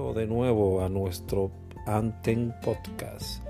[0.00, 1.50] De nuevo a nuestro
[1.86, 3.44] Anten Podcast.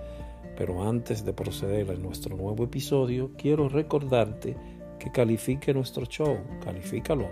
[0.57, 4.57] Pero antes de proceder a nuestro nuevo episodio, quiero recordarte
[4.99, 7.29] que califique nuestro show, califícalo,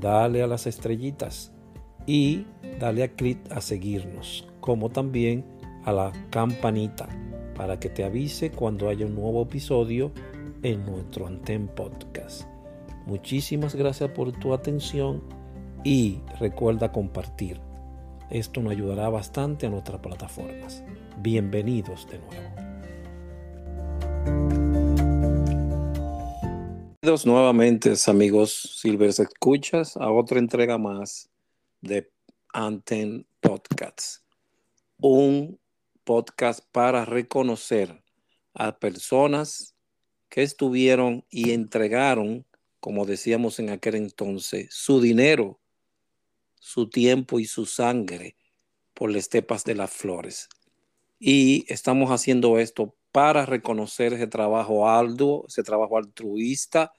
[0.00, 1.52] dale a las estrellitas
[2.06, 2.46] y
[2.78, 5.44] dale a clic a seguirnos, como también
[5.84, 7.08] a la campanita
[7.56, 10.12] para que te avise cuando haya un nuevo episodio
[10.62, 12.44] en nuestro Anten Podcast.
[13.04, 15.24] Muchísimas gracias por tu atención
[15.82, 17.67] y recuerda compartir.
[18.30, 20.84] Esto nos ayudará bastante a nuestras plataformas.
[21.16, 22.54] Bienvenidos de nuevo.
[27.00, 31.30] Bienvenidos nuevamente, amigos Silvers Escuchas, a otra entrega más
[31.80, 32.12] de
[32.52, 34.22] Anten Podcasts.
[34.98, 35.58] Un
[36.04, 38.04] podcast para reconocer
[38.52, 39.74] a personas
[40.28, 42.44] que estuvieron y entregaron,
[42.78, 45.58] como decíamos en aquel entonces, su dinero
[46.68, 48.36] su tiempo y su sangre
[48.92, 50.50] por las estepas de las flores.
[51.18, 56.92] Y estamos haciendo esto para reconocer ese trabajo arduo, ese trabajo altruista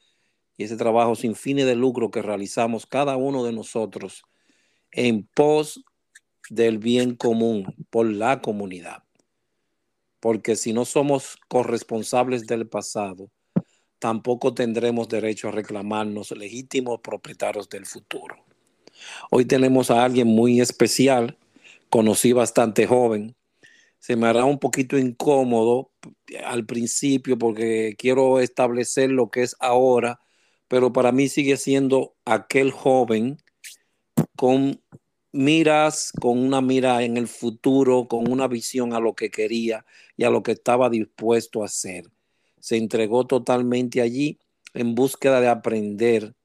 [0.58, 4.24] y ese trabajo sin fines de lucro que realizamos cada uno de nosotros
[4.90, 5.84] en pos
[6.50, 9.04] del bien común por la comunidad.
[10.20, 13.30] Porque si no somos corresponsables del pasado,
[14.00, 18.49] tampoco tendremos derecho a reclamarnos legítimos propietarios del futuro.
[19.32, 21.38] Hoy tenemos a alguien muy especial,
[21.90, 23.36] conocí bastante joven.
[24.00, 25.92] Se me hará un poquito incómodo
[26.46, 30.20] al principio porque quiero establecer lo que es ahora,
[30.68, 33.38] pero para mí sigue siendo aquel joven
[34.36, 34.82] con
[35.32, 39.86] miras, con una mira en el futuro, con una visión a lo que quería
[40.18, 42.06] y a lo que estaba dispuesto a hacer.
[42.60, 44.40] Se entregó totalmente allí
[44.74, 46.36] en búsqueda de aprender.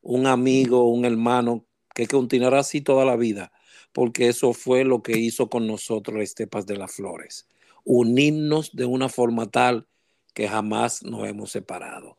[0.00, 3.52] Un amigo, un hermano que continuará así toda la vida,
[3.92, 7.46] porque eso fue lo que hizo con nosotros Estepas de las Flores,
[7.84, 9.86] unirnos de una forma tal
[10.34, 12.16] que jamás nos hemos separado.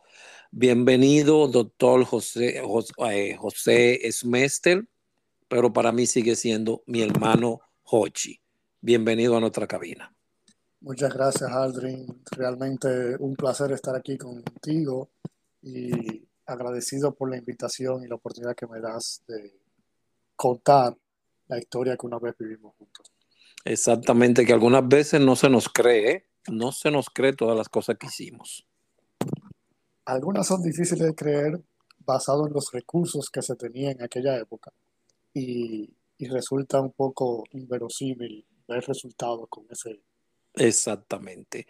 [0.51, 2.59] Bienvenido, doctor José,
[3.09, 4.85] eh, José, Smester,
[5.47, 8.39] pero para mí sigue siendo mi hermano Hochi.
[8.79, 10.13] Bienvenido a nuestra cabina.
[10.81, 12.05] Muchas gracias, Aldrin.
[12.31, 15.09] Realmente un placer estar aquí contigo
[15.61, 19.62] y agradecido por la invitación y la oportunidad que me das de
[20.35, 20.95] contar
[21.47, 23.11] la historia que una vez vivimos juntos.
[23.65, 27.97] Exactamente, que algunas veces no se nos cree, no se nos cree todas las cosas
[27.97, 28.65] que hicimos.
[30.05, 31.61] Algunas son difíciles de creer
[32.05, 34.71] basado en los recursos que se tenían en aquella época
[35.33, 35.89] y,
[36.19, 39.99] resulta un poco inverosímil ver resultados con ese.
[40.53, 41.67] Exactamente.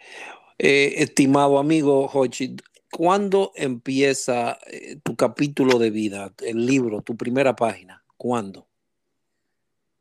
[0.56, 2.54] Eh, estimado amigo Hochi,
[2.88, 8.03] ¿cuándo empieza eh, tu capítulo de vida, el libro, tu primera página?
[8.16, 8.66] ¿Cuándo?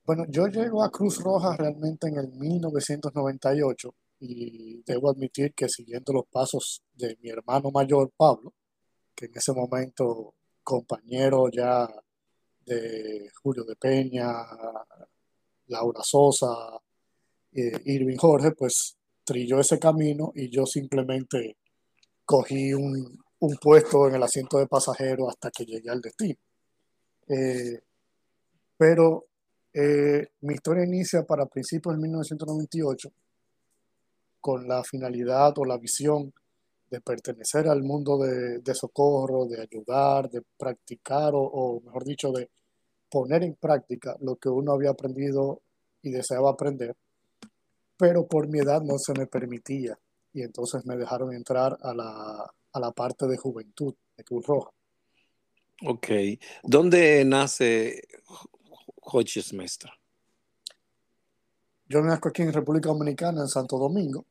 [0.06, 6.14] Bueno, yo llego a Cruz Roja realmente en el 1998 y debo admitir que siguiendo
[6.14, 8.54] los pasos de mi hermano mayor, Pablo,
[9.16, 11.88] que en ese momento compañero ya
[12.66, 14.28] de Julio de Peña,
[15.68, 16.80] Laura Sosa,
[17.54, 21.58] eh, Irving Jorge, pues trilló ese camino y yo simplemente
[22.26, 23.20] cogí un,
[23.62, 26.40] puesto en el asiento de pasajero hasta que llegué al destino.
[27.28, 27.82] Eh,
[28.78, 29.26] pero
[29.74, 33.12] eh, mi historia inicia para principios de 1998
[34.40, 36.34] con la finalidad o la visión
[36.92, 42.50] de pertenecer al mundo de, socorro, de ayudar, de practicar o, mejor dicho, de
[43.10, 45.62] poner en práctica lo que uno había aprendido
[46.04, 46.96] y deseaba aprender,
[47.98, 49.98] pero por mi edad no se me permitía
[50.34, 54.70] y entonces me dejaron entrar a la, a la parte de juventud de Cruz Roja.
[55.86, 56.08] Ok.
[56.64, 58.04] ¿Dónde nace
[59.54, 59.94] Mestra?
[61.88, 64.26] Yo nazco aquí en República Dominicana, en Santo Domingo,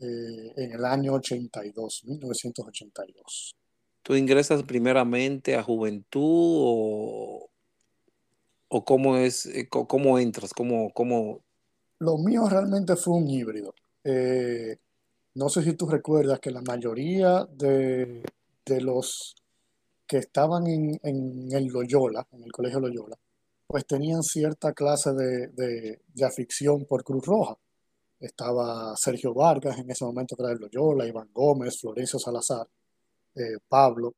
[0.00, 3.56] eh, en el año 82, 1982.
[4.02, 7.50] ¿Tú ingresas primeramente a juventud o,
[8.68, 11.42] o cómo es, eh, cómo entras, cómo, cómo...
[11.98, 13.74] Lo mío realmente fue un híbrido.
[14.04, 14.78] Eh,
[15.34, 18.22] no sé si tú recuerdas que la mayoría de,
[18.64, 19.36] de los
[20.06, 23.16] que estaban en, en, el Loyola, en el colegio Loyola,
[23.68, 27.56] pues tenían cierta clase de, de, afición por Cruz Roja.
[28.18, 32.66] Estaba Sergio Vargas en ese momento era el Loyola, Iván Gómez, Florencio Salazar,
[33.34, 34.14] eh, Pablo.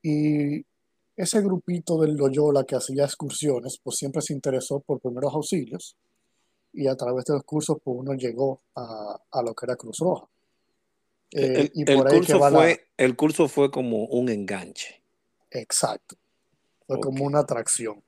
[0.00, 0.64] Y
[1.16, 5.96] ese grupito del Loyola que hacía excursiones, pues siempre se interesó por primeros auxilios
[6.72, 9.98] y a través de los cursos pues uno llegó a, a lo que era Cruz
[9.98, 10.28] Roja.
[11.32, 15.02] Eh, el, y por curso fue, el curso fue como un enganche.
[15.50, 16.16] Exacto.
[16.86, 18.02] Fue como una atracción.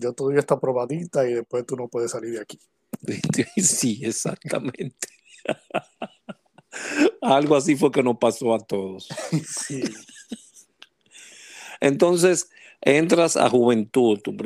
[0.00, 2.58] Yo te doy esta probadita y después tú no puedes salir de aquí.
[3.56, 5.08] Sí, exactamente.
[7.20, 9.08] Algo así fue que nos pasó a todos.
[9.46, 9.82] Sí.
[11.80, 12.50] Entonces,
[12.80, 14.20] entras a juventud.
[14.20, 14.36] Tu,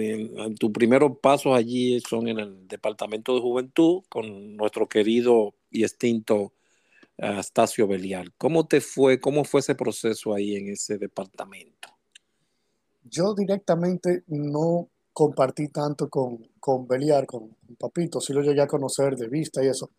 [0.59, 6.53] tus primeros pasos allí son en el departamento de juventud con nuestro querido y extinto
[7.19, 8.33] Astacio Belial.
[8.37, 9.21] ¿Cómo te fue?
[9.21, 11.89] ¿Cómo fue ese proceso ahí en ese departamento?
[13.05, 18.67] Yo directamente no compartí tanto con, con Belial, con, con Papito, sí lo llegué a
[18.67, 19.91] conocer de vista y eso,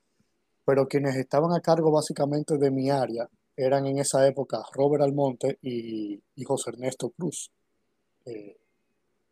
[0.66, 5.60] pero quienes estaban a cargo básicamente de mi área eran en esa época Robert Almonte
[5.62, 7.52] y, José Ernesto Cruz.
[8.26, 8.58] Eh,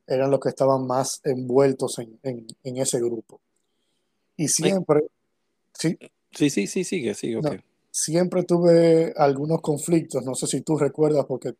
[0.07, 3.39] eran los que estaban más envueltos en, ese grupo.
[4.35, 5.07] Y siempre,
[5.73, 5.97] sí.
[6.31, 7.41] Sí, sí, sí, sigue, sigue,
[7.91, 11.53] siempre tuve algunos conflictos, no sé si tú recuerdas, porque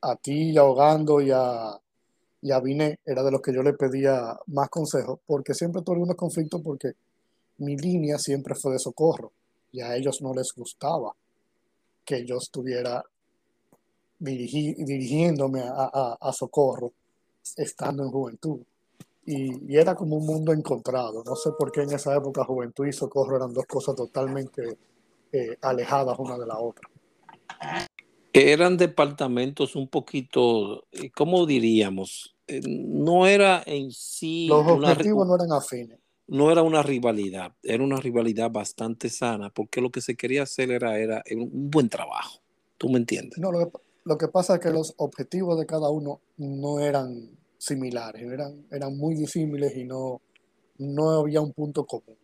[0.00, 1.78] a ti y ahogando y a,
[2.44, 5.94] y a Biné era de los que yo le pedía más consejos, porque siempre tuve
[5.94, 6.92] algunos conflictos porque
[7.56, 9.32] mi línea siempre fue de socorro
[9.72, 11.14] y a ellos no les gustaba
[12.04, 13.02] que yo estuviera
[14.18, 16.92] dirigiéndome a, socorro
[17.56, 18.60] estando en juventud.
[19.24, 21.24] Y, era como un mundo encontrado.
[21.24, 24.76] No sé por qué en esa época juventud y socorro eran dos cosas totalmente
[25.32, 26.90] eh, alejadas una de la otra.
[28.34, 32.33] Eran departamentos un poquito, eh, ¿cómo diríamos?
[32.46, 34.46] Eh, no era en sí...
[34.48, 39.80] Los objetivos no eran afines no era una rivalidad, era una rivalidad bastante sana, porque
[39.80, 42.40] lo que se quería hacer era, era un buen trabajo.
[42.78, 43.38] ¿Tú me entiendes?
[43.38, 48.66] No, lo que, pasa es que los objetivos de cada uno no eran similares, eran,
[48.70, 50.20] eran muy disímiles y no,
[50.78, 52.16] no había un punto común.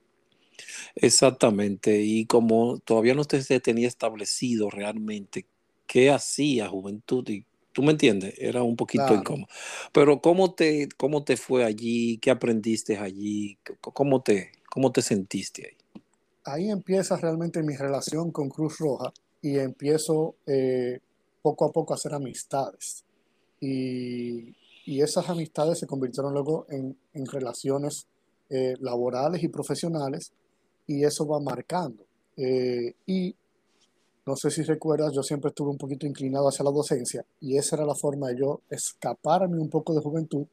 [0.95, 5.47] Exactamente, y como todavía no se tenía establecido realmente
[5.87, 7.47] qué hacía Juventud y
[7.81, 8.35] ¿Tú me entiendes?
[8.37, 9.49] Era un poquito incómodo.
[9.91, 12.19] Pero ¿cómo te, ¿cómo te fue allí?
[12.19, 13.57] ¿Qué aprendiste allí?
[13.81, 16.03] ¿Cómo te, cómo te sentiste ahí?
[16.45, 21.01] Ahí empieza realmente mi relación con Cruz Roja y empiezo eh,
[21.41, 23.03] poco a poco a hacer amistades.
[23.63, 24.55] Y,
[24.85, 28.07] y esas amistades se convirtieron luego en, en relaciones
[28.51, 30.33] eh, laborales y profesionales
[30.87, 32.05] y eso va marcando.
[32.37, 33.35] Eh, y
[34.27, 37.77] no sé si recuerdas, yo siempre estuve un poquito inclinado hacia la docencia y esa
[37.77, 40.47] era la forma de yo escaparme un poco de juventud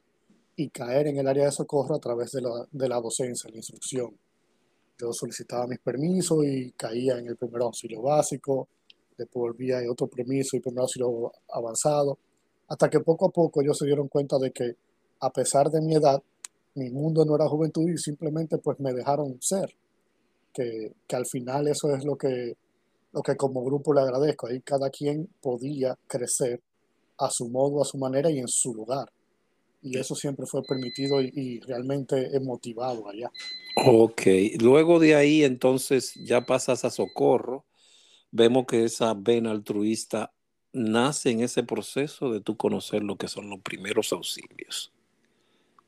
[0.55, 3.57] y caer en el área de socorro a través de la, de la docencia, la
[3.57, 4.17] instrucción.
[4.99, 8.67] Yo solicitaba mis permisos y caía en el primer auxilio básico,
[9.17, 12.17] después volvía a otro permiso y primer auxilio avanzado,
[12.69, 14.75] hasta que poco a poco ellos se dieron cuenta de que
[15.19, 16.21] a pesar de mi edad,
[16.75, 19.75] mi mundo no era juventud y simplemente pues me dejaron ser,
[20.53, 22.55] que, que al final eso es lo que
[23.17, 24.47] lo que como grupo le agradezco.
[24.47, 26.61] Ahí cada quien podía crecer
[27.17, 29.11] a su modo, a su manera y en su lugar.
[29.81, 33.31] Y eso siempre fue permitido y, realmente motivado allá.
[33.87, 34.21] Ok,
[34.59, 37.65] luego de ahí entonces ya pasas a socorro.
[38.31, 40.31] Vemos que esa vena altruista
[40.71, 44.93] nace en ese proceso de tú conocer lo que son los primeros auxilios.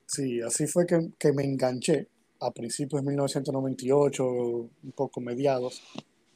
[0.08, 2.08] Sí, así fue que, que me enganché
[2.40, 5.84] a principios de 1998, un poco mediados,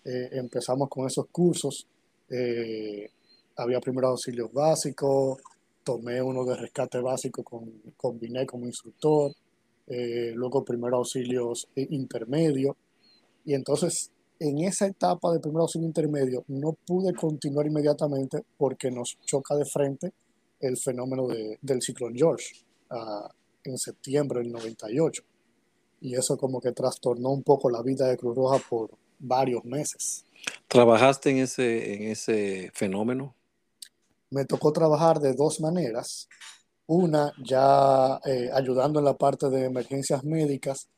[0.05, 1.87] eh, empezamos con esos cursos.
[2.29, 3.09] Eh,
[3.55, 5.39] había primeros auxilios básicos,
[5.83, 9.31] tomé uno de rescate básico, con, combiné como instructor,
[9.87, 12.75] eh, luego primeros auxilios intermedio.
[13.45, 19.17] Y entonces, en esa etapa de primer auxilio intermedio, no pude continuar inmediatamente porque nos
[19.25, 20.11] choca de frente
[20.59, 21.27] el fenómeno
[21.61, 22.45] del ciclón George
[22.89, 23.29] ah,
[23.63, 25.23] en septiembre del 98.
[26.01, 28.91] Y eso como que trastornó un poco la vida de Cruz Roja por,
[29.23, 30.25] varios meses.
[30.67, 33.33] ¿Trabajaste en ese, en ese fenómeno?
[34.29, 36.27] Me tocó trabajar de dos maneras.
[36.85, 40.89] Una, ya eh, ayudando en la parte de emergencias médicas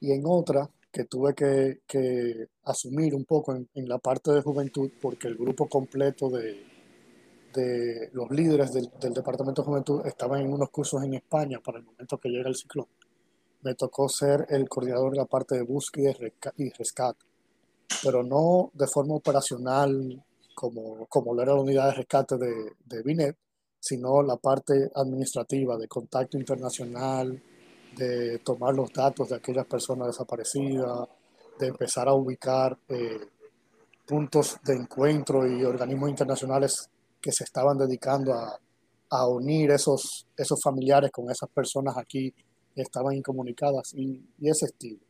[0.00, 5.28] y en otra, que tuve que, asumir un poco en, la parte de juventud, porque
[5.28, 6.64] el grupo completo de,
[7.52, 11.84] de los líderes del, Departamento de Juventud estaban en unos cursos en España para el
[11.84, 12.86] momento que llega el ciclón.
[13.62, 16.14] Me tocó ser el coordinador de la parte de búsqueda
[16.56, 17.27] y rescate
[18.02, 20.22] pero no de forma operacional
[20.54, 23.36] como, como lo era la unidad de rescate de, de Binet,
[23.80, 27.40] sino la parte administrativa de contacto internacional,
[27.96, 31.08] de tomar los datos de aquellas personas desaparecidas,
[31.58, 33.20] de empezar a ubicar eh,
[34.06, 36.90] puntos de encuentro y organismos internacionales
[37.20, 38.58] que se estaban dedicando a,
[39.10, 42.32] a unir esos, esos familiares con esas personas aquí
[42.74, 45.00] que estaban incomunicadas y, y ese estilo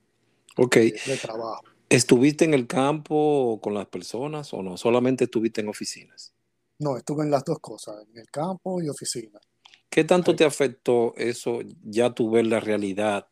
[1.06, 1.62] de trabajo.
[1.88, 4.76] ¿Estuviste en el campo con las personas o no?
[4.76, 6.34] ¿Solamente estuviste en oficinas?
[6.78, 9.40] No, estuve en las dos cosas, en el campo y oficina.
[9.88, 13.26] ¿Qué tanto te afectó eso, ya tú ver la realidad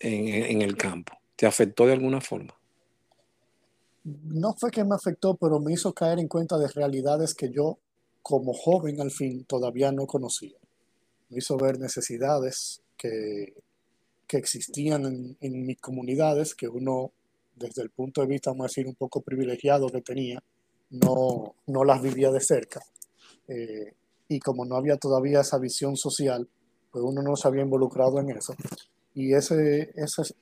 [0.00, 1.12] en, en el campo?
[1.36, 2.54] ¿Te afectó de alguna forma?
[4.04, 7.78] No fue que me afectó, pero me hizo caer en cuenta de realidades que yo,
[8.22, 10.56] como joven al fin, todavía no conocía.
[11.28, 13.54] Me hizo ver necesidades que,
[14.26, 17.12] que existían en, en mis comunidades, que uno,
[17.56, 20.42] desde el punto de vista, vamos a decir, un poco privilegiado que tenía,
[20.90, 22.80] no, no las vivía de cerca.
[23.48, 23.94] Eh,
[24.28, 26.48] y como no había todavía esa visión social,
[26.90, 28.54] pues uno no se había involucrado en eso.
[29.14, 30.34] Y ese, ese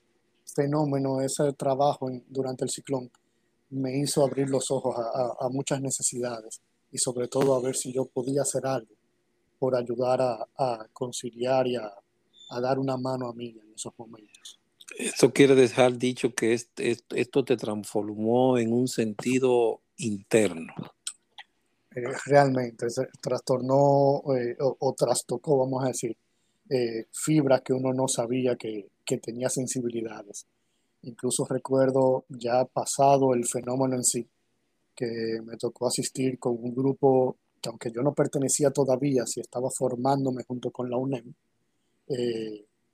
[0.54, 3.10] fenómeno, ese trabajo durante el ciclón,
[3.70, 8.04] me hizo abrir los ojos a, muchas necesidades y sobre todo a ver si yo
[8.04, 8.94] podía hacer algo
[9.58, 11.90] por ayudar a, a conciliar y a,
[12.60, 14.60] dar una mano a mí en esos momentos.
[14.98, 20.72] Esto quiere dejar dicho que este, esto te transformó en un sentido interno.
[21.94, 22.86] Eh, realmente,
[23.20, 26.16] trastornó eh, o, trastocó, vamos a decir,
[26.68, 30.46] eh, fibras que uno no sabía que, que tenía sensibilidades.
[31.02, 34.26] Incluso recuerdo ya pasado el fenómeno en sí,
[34.94, 39.70] que me tocó asistir con un grupo que aunque yo no pertenecía todavía, si estaba
[39.70, 41.32] formándome junto con la UNEM,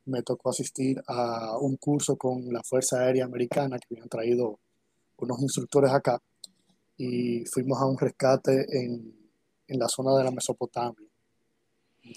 [0.09, 4.59] me tocó asistir a un curso con la Fuerza Aérea Americana que habían traído
[5.19, 6.21] unos instructores acá
[6.97, 9.15] y fuimos a un rescate en,
[9.69, 11.09] en la zona de la Mesopotamia.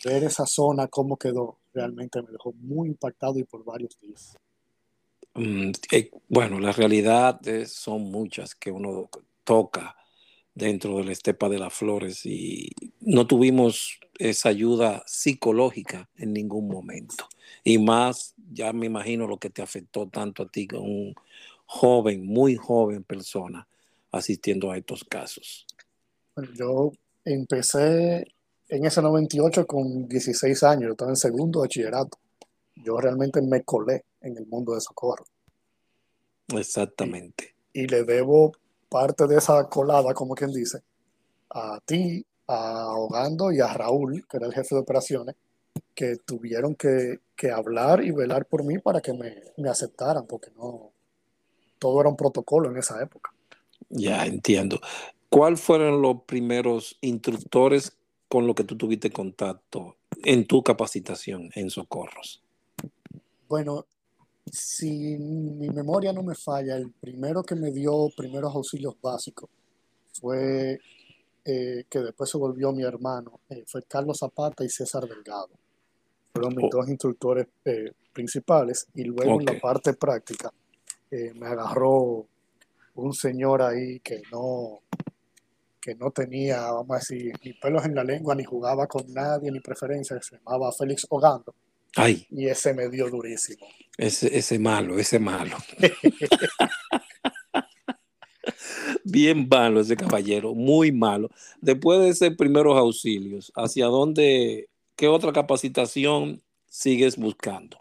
[0.06, 4.38] Ver esa zona, cómo quedó, realmente me dejó muy impactado y por varios días.
[5.34, 9.10] Mm, eh, bueno, la realidad es, son muchas que uno
[9.44, 9.96] toca
[10.54, 12.70] dentro de la estepa de las flores y
[13.00, 17.28] no tuvimos esa ayuda psicológica en ningún momento.
[17.64, 21.16] Y más, ya me imagino lo que te afectó tanto a ti como un
[21.66, 23.68] joven, muy joven persona
[24.12, 25.66] asistiendo a estos casos.
[26.56, 26.92] Yo
[27.26, 28.28] empecé
[28.70, 32.18] en ese 98 con 16 años, yo estaba en segundo bachillerato.
[32.76, 35.26] Yo realmente me colé en el mundo de socorro.
[36.56, 37.56] Exactamente.
[37.74, 38.54] Y, y le debo
[38.90, 40.80] parte de esa colada, como quien dice,
[41.50, 45.36] a ti, a Hogando y a Raúl, que era el jefe de operaciones,
[45.96, 50.52] que tuvieron que, que hablar y velar por mí para que me, me, aceptaran, porque
[50.58, 50.92] no,
[51.80, 53.34] todo era un protocolo en esa época.
[53.90, 54.80] Ya entiendo.
[55.30, 61.70] ¿Cuáles fueron los primeros instructores con los que tú tuviste contacto en tu capacitación en
[61.70, 62.44] socorros?
[63.48, 63.86] Bueno,
[64.52, 69.50] si mi memoria no me falla, el primero que me dio primeros auxilios básicos
[70.14, 70.80] fue
[71.46, 75.50] eh, que después se volvió mi hermano, eh, fue Carlos Zapata y César Delgado.
[76.34, 76.70] Fueron mis oh.
[76.72, 79.48] dos instructores eh, principales y luego okay.
[79.48, 80.52] en la parte práctica
[81.10, 82.26] eh, me agarró
[82.96, 84.80] un señor ahí que no,
[85.82, 89.52] que no tenía, vamos a decir, ni pelos en la lengua, ni jugaba con nadie,
[89.52, 91.54] ni preferencia, se llamaba Félix Ogando.
[91.98, 92.26] Ay.
[92.30, 93.68] Y ese me dio durísimo.
[93.98, 95.58] Ese, ese malo, ese malo.
[99.04, 101.30] Bien malo ese caballero, muy malo.
[101.62, 107.78] Después de ese primeros auxilios, ¿hacia dónde, qué otra capacitación sigues buscando?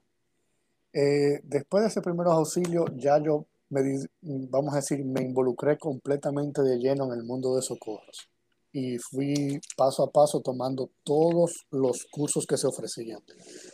[0.93, 3.83] Eh, después de ese primeros auxilios, ya yo, me,
[4.23, 8.29] vamos a decir, me involucré completamente de lleno en el mundo de socorros
[8.73, 13.21] y fui paso a paso tomando todos los cursos que se ofrecían,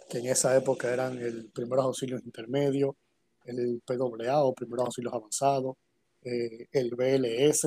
[0.09, 2.95] que en esa época eran el primeros auxilios intermedios,
[3.45, 5.77] el PWA o primeros auxilios avanzados,
[6.27, 7.67] eh, el BLS.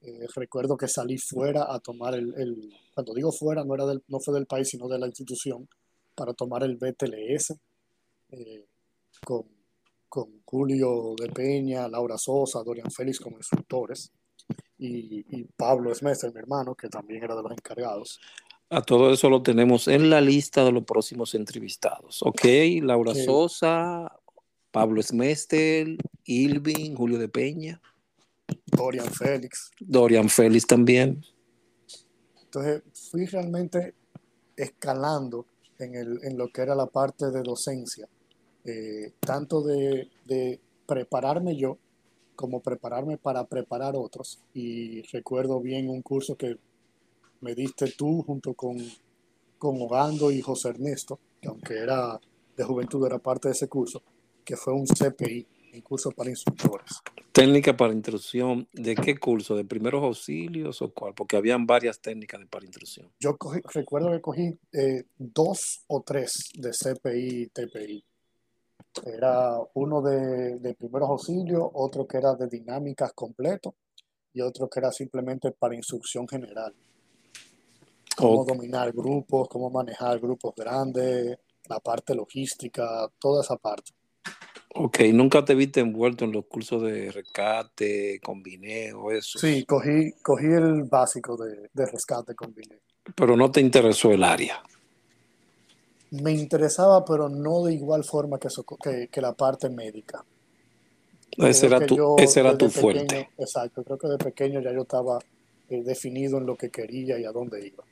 [0.00, 4.02] Eh, recuerdo que salí fuera a tomar el, el, cuando digo fuera, no, era del,
[4.08, 5.68] no fue del país, sino de la institución,
[6.14, 7.54] para tomar el BTLS
[8.30, 8.64] eh,
[9.24, 9.44] con,
[10.08, 14.10] con Julio de Peña, Laura Sosa, Dorian Félix como instructores
[14.78, 18.20] y, y Pablo Smester, mi hermano, que también era de los encargados.
[18.70, 22.22] A todo eso lo tenemos en la lista de los próximos entrevistados.
[22.22, 22.44] Ok,
[22.82, 23.24] Laura sí.
[23.24, 24.10] Sosa,
[24.74, 25.86] Pablo Smester,
[26.24, 27.80] Ilvin, Julio de Peña.
[28.66, 29.70] Dorian Félix.
[29.78, 31.24] Dorian Félix también.
[32.42, 33.94] Entonces fui realmente
[34.56, 35.46] escalando
[35.78, 38.08] en, el, en lo que era la parte de docencia,
[38.64, 41.78] eh, tanto de, de prepararme yo
[42.34, 44.42] como prepararme para preparar otros.
[44.54, 46.58] Y recuerdo bien un curso que
[47.40, 48.78] me diste tú junto con,
[49.56, 52.20] con Ogando y José Ernesto, que aunque era
[52.56, 54.02] de juventud, era parte de ese curso,
[54.44, 57.00] que fue un CPI, un curso para instructores.
[57.32, 59.56] Técnica para instrucción, ¿de qué curso?
[59.56, 61.14] ¿De primeros auxilios o cuál?
[61.14, 63.10] Porque habían varias técnicas de para instrucción.
[63.18, 68.04] Yo cogí, recuerdo que cogí eh, dos o tres de CPI y TPI.
[69.04, 73.74] Era uno de, de, primeros auxilios, otro que era de dinámicas completo
[74.32, 76.72] y otro que era simplemente para instrucción general.
[78.16, 78.48] cómo Ok.
[78.48, 81.36] dominar grupos, cómo manejar grupos grandes,
[81.68, 83.92] la parte logística, toda esa parte.
[84.76, 89.40] Ok, nunca te viste envuelto en los cursos de rescate, combineo, esos.
[89.40, 92.52] Sí, cogí, cogí el básico de, de rescate con.
[93.14, 94.62] Pero no te interesó el área.
[96.10, 100.24] Me interesaba, pero no de igual forma que, eso- que, que la parte médica.
[101.38, 103.28] Ese Creo era tu, yo ese era tu fuerte.
[103.38, 105.18] exacto, creo que de pequeño ya yo estaba
[105.68, 107.84] eh, definido en lo que quería y a dónde iba.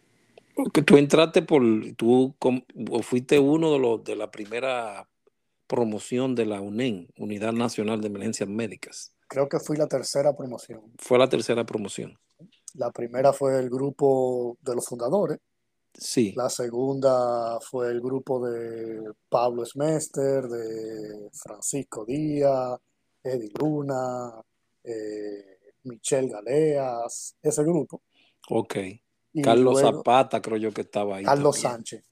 [0.54, 1.62] Porque tú entraste por,
[1.96, 5.08] tú com- o fuiste uno de los de la primera
[5.76, 9.14] promoción de la UNEM, Unidad Nacional de Emergencias Médicas.
[9.26, 10.82] Creo que fui la tercera promoción.
[10.98, 12.18] Fue la tercera promoción.
[12.74, 15.38] La primera fue el grupo de los fundadores,
[15.94, 16.34] Sí.
[16.36, 22.78] la segunda fue el grupo de Pablo Smester, de Francisco Díaz,
[23.24, 24.42] Eddie Luna,
[24.84, 28.02] eh, Michelle Galeas, ese grupo.
[28.50, 28.76] Ok.
[29.32, 31.72] Y Carlos luego Zapata creo yo que estaba ahí Carlos también.
[31.72, 32.11] Sánchez.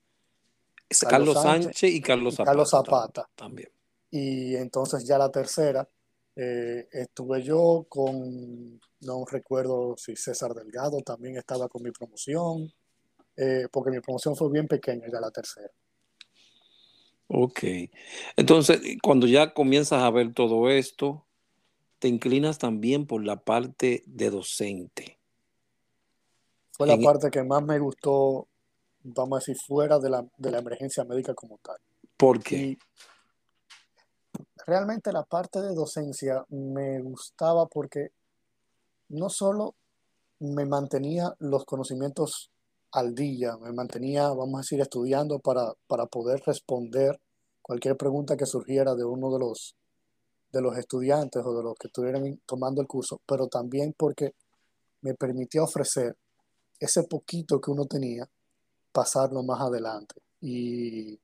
[0.90, 2.50] Carlos Carlos Sánchez Sánchez y Carlos y Zapata.
[2.50, 3.30] Carlos Zapata.
[3.34, 3.68] También.
[4.10, 5.88] Y entonces ya la tercera,
[6.36, 12.72] eh, estuve yo con, no recuerdo si César Delgado también estaba con mi promoción,
[13.36, 15.70] eh, porque mi promoción fue bien pequeña, ya la tercera.
[17.28, 17.60] Ok.
[18.36, 21.24] Entonces, cuando ya comienzas a ver todo esto,
[22.00, 25.18] te inclinas también por la parte de docente.
[26.72, 28.48] Fue la En- parte que más me gustó,
[29.02, 31.76] vamos a decir, fuera de la, de la emergencia médica como tal.
[32.16, 32.56] ¿Por qué?
[32.56, 32.78] Y
[34.66, 38.12] realmente la parte de docencia me gustaba porque
[39.08, 39.74] no solo
[40.40, 42.50] me mantenía los conocimientos
[42.92, 47.20] al día, me mantenía, vamos a decir, estudiando para, para poder responder
[47.62, 49.76] cualquier pregunta que surgiera de uno de los,
[50.50, 54.34] de los estudiantes o de los que estuvieran tomando el curso, pero también porque
[55.02, 56.16] me permitía ofrecer
[56.80, 58.28] ese poquito que uno tenía,
[58.92, 60.20] pasarlo más adelante.
[60.40, 61.18] Y,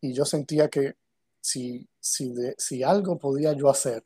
[0.00, 0.96] y yo sentía que
[1.40, 4.04] si, si, si algo podía yo hacer,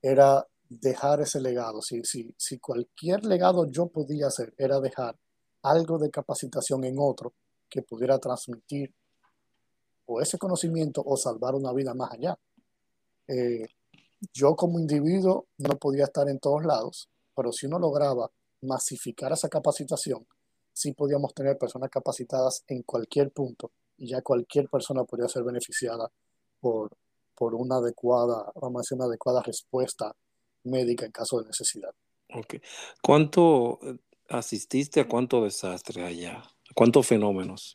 [0.00, 1.82] era dejar ese legado.
[1.82, 5.16] Si, si, si cualquier legado yo podía hacer, era dejar
[5.62, 7.32] algo de capacitación en otro
[7.68, 8.92] que pudiera transmitir
[10.06, 12.38] o ese conocimiento o salvar una vida más allá.
[13.28, 13.66] Eh,
[14.32, 18.30] yo como individuo no podía estar en todos lados, pero si uno lograba
[18.60, 20.26] masificar esa capacitación,
[20.72, 26.10] sí podíamos tener personas capacitadas en cualquier punto y ya cualquier persona podría ser beneficiada
[26.60, 26.90] por,
[27.34, 30.14] por una adecuada, vamos a decir, una adecuada respuesta
[30.64, 31.90] médica en caso de necesidad.
[33.02, 33.96] ¿Cuánto eh,
[34.28, 36.42] asististe a cuántos desastres allá?
[36.74, 37.74] ¿Cuántos fenómenos?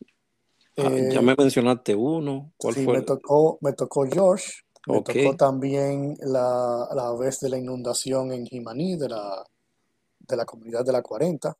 [0.77, 2.53] Ah, ya Eh, me mencionaste uno.
[2.57, 2.97] ¿Cuál sí, fue?
[2.97, 4.51] me tocó, me tocó George,
[4.88, 5.10] me Ok.
[5.10, 9.43] tocó también la, la vez de la inundación en Jimaní, de la,
[10.19, 11.55] de la comunidad de la 40.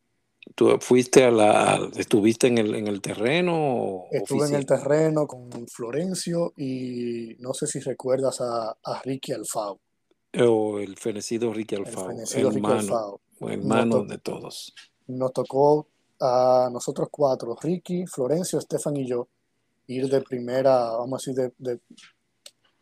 [0.56, 5.50] ¿Tú fuiste a la, estuviste en el, en el terreno Estuve en el terreno con
[5.68, 9.80] Florencio y no sé si recuerdas a, a Ricky Alfao,
[10.40, 13.20] O el fenecido Ricky el Alfao, fenecido Ricky hermano, Alfao.
[13.40, 14.74] Nos, hermano de todos.
[15.08, 15.88] nos tocó
[16.20, 19.28] a nosotros cuatro, Ricky, Florencio, Estefan y yo,
[19.88, 21.80] ir de primera, vamos a decir, de, de,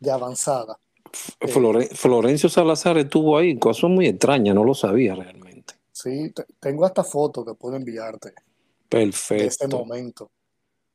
[0.00, 0.78] de avanzada.
[1.40, 5.45] Flore- Florencio Salazar estuvo ahí, cosa muy extraña, no lo sabía realmente.
[5.96, 8.36] Sí, te- tengo hasta foto que puedo enviarte de
[8.88, 9.78] Perfecto.
[9.78, 10.30] momento,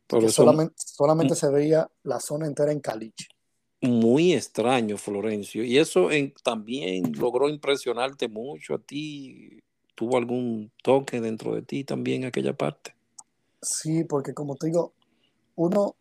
[0.08, 3.26] Pero que eso solamente, solamente se veía la zona entera en caliche.
[3.82, 5.64] muy extraño, Florencio.
[5.64, 9.60] Y eso en- también logró impresionarte mucho a ti.
[9.96, 12.94] ¿Tuvo algún toque dentro de ti también aquella parte?
[13.62, 14.94] Sí, porque como te digo,
[15.56, 15.96] uno,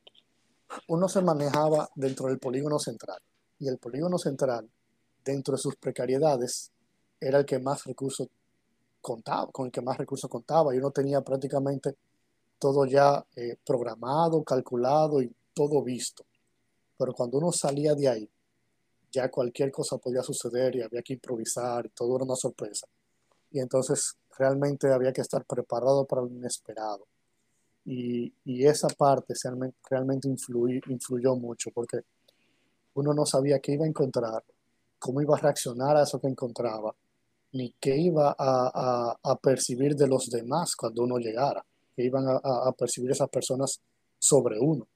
[0.88, 3.18] uno se manejaba dentro del polígono central
[3.58, 4.70] y el polígono central,
[5.24, 6.70] dentro de sus precariedades,
[7.18, 8.28] era el que más recursos
[9.00, 11.96] contaba, con el que más recursos contaba y uno tenía prácticamente
[12.58, 16.24] todo ya eh, programado, calculado y todo visto.
[16.98, 18.30] Pero cuando uno salía de ahí,
[19.10, 22.86] ya cualquier cosa podía suceder y había que improvisar y todo era una sorpresa.
[23.50, 27.06] Y entonces realmente había que estar preparado para lo inesperado.
[27.84, 29.34] Y, y esa parte
[29.88, 32.00] realmente, influyó mucho porque
[32.94, 34.44] uno no sabía qué iba a encontrar,
[34.98, 36.94] cómo iba a reaccionar a eso que encontraba,
[37.52, 41.64] ni qué iba a, a- a percibir de los demás cuando uno llegara,
[41.96, 43.80] que iban a, a- a percibir esas personas
[44.18, 44.86] sobre uno.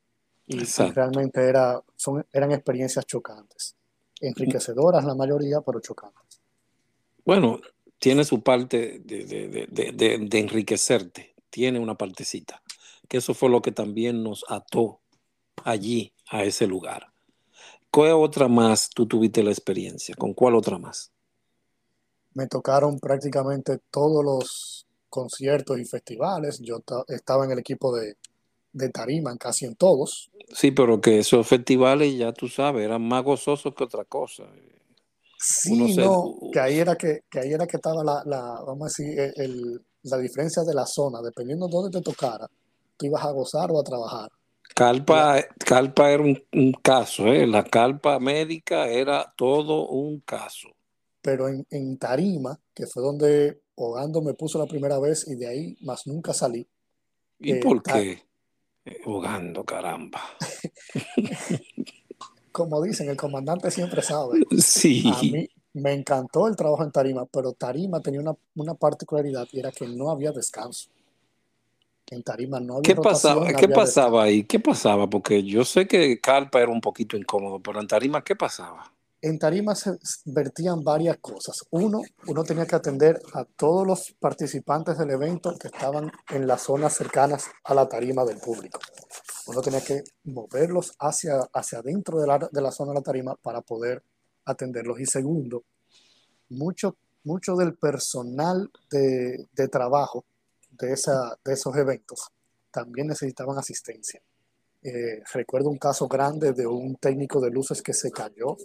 [0.47, 0.63] Y,
[0.93, 3.75] realmente era, son, eran experiencias chocantes,
[4.21, 6.41] enriquecedoras la mayoría, pero chocantes.
[7.25, 7.61] Bueno,
[7.99, 12.63] tiene su parte de, de- de- de- de- de enriquecerte, tiene una partecita,
[13.09, 15.01] que eso fue lo que también nos ató
[15.65, 17.13] allí, a ese lugar.
[17.91, 20.15] ¿Cuál otra más tú tuviste la experiencia?
[20.17, 21.14] ¿Con cuál otra más?
[22.35, 26.61] Me tocaron prácticamente todos los conciertos y festivales.
[26.61, 28.17] Yo estaba en el equipo de,
[28.73, 30.31] de tarima en casi en todos.
[30.53, 34.45] Sí, pero que esos festivales, ya tú sabes, eran más gozosos que otra cosa.
[35.39, 38.85] Sí, no, que ahí era que, que ahí era que estaba la, la vamos a
[38.87, 42.49] decir, el, la diferencia de la zona, dependiendo de dónde te tocara,
[42.97, 44.31] tú ibas a gozar o a trabajar.
[44.75, 47.47] Calpa, calpa era un, caso, ¿eh?
[47.47, 50.69] la calpa médica era todo un caso.
[51.25, 55.49] Pero en, en Tarima, que fue donde Hogando me puso la primera vez y de
[55.49, 56.69] ahí más nunca salí.
[57.39, 58.23] ¿Y eh, por qué?
[59.07, 60.21] Hogando, caramba.
[62.53, 64.43] Como dicen, el comandante siempre sabe.
[64.59, 65.03] Sí.
[65.11, 69.61] A mí me encantó el trabajo en Tarima, pero Tarima tenía una, una particularidad y
[69.61, 70.91] era que no había descanso.
[72.11, 74.45] En Tarima no había ¿Qué pasaba, ¿qué pasaba ahí?
[74.45, 75.09] ¿Qué pasaba?
[75.09, 78.94] Porque yo sé que Calpa era un poquito incómodo, pero en Tarima, ¿qué pasaba?
[79.25, 81.65] En Tarima se vertían varias cosas.
[81.71, 86.61] Uno, uno tenía que atender a todos los participantes del evento que estaban en las
[86.61, 88.79] zonas cercanas a la tarima del público.
[89.47, 93.35] Uno tenía que moverlos hacia, hacia adentro de la, de la zona de la tarima
[93.35, 94.03] para poder
[94.45, 95.01] atenderlos.
[95.01, 95.65] Y segundo,
[96.51, 100.27] mucho, mucho del personal de, de trabajo
[100.71, 102.29] de, esa, de esos eventos
[102.71, 104.21] también necesitaban asistencia.
[104.83, 108.59] Eh, recuerdo un caso grande de un técnico de luces que se cayó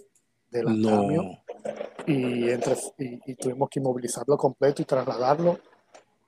[0.50, 1.38] del andamio
[2.06, 5.58] y, entre, y, tuvimos que inmovilizarlo completo y trasladarlo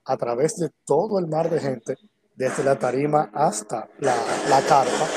[0.05, 1.97] a través de todo el mar de gente,
[2.35, 4.17] desde la tarima hasta la,
[4.49, 5.09] la carpa,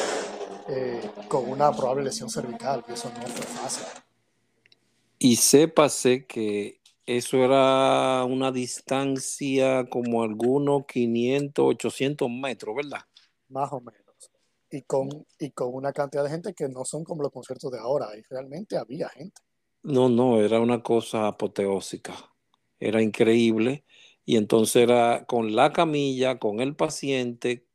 [0.69, 3.85] eh, con una probable lesión cervical, y eso no fue fácil.
[5.17, 13.01] Y sépase que eso era una distancia como algunos 500, 800 metros, ¿verdad?
[13.49, 14.04] Más o menos.
[14.69, 17.79] Y con, y con una cantidad de gente que no son como los conciertos de
[17.79, 18.07] ahora.
[18.17, 19.41] Y realmente había gente.
[19.83, 22.13] No, no, era una cosa apoteósica.
[22.79, 23.85] Era increíble.
[24.25, 27.67] Y entonces era con la camilla, con el paciente.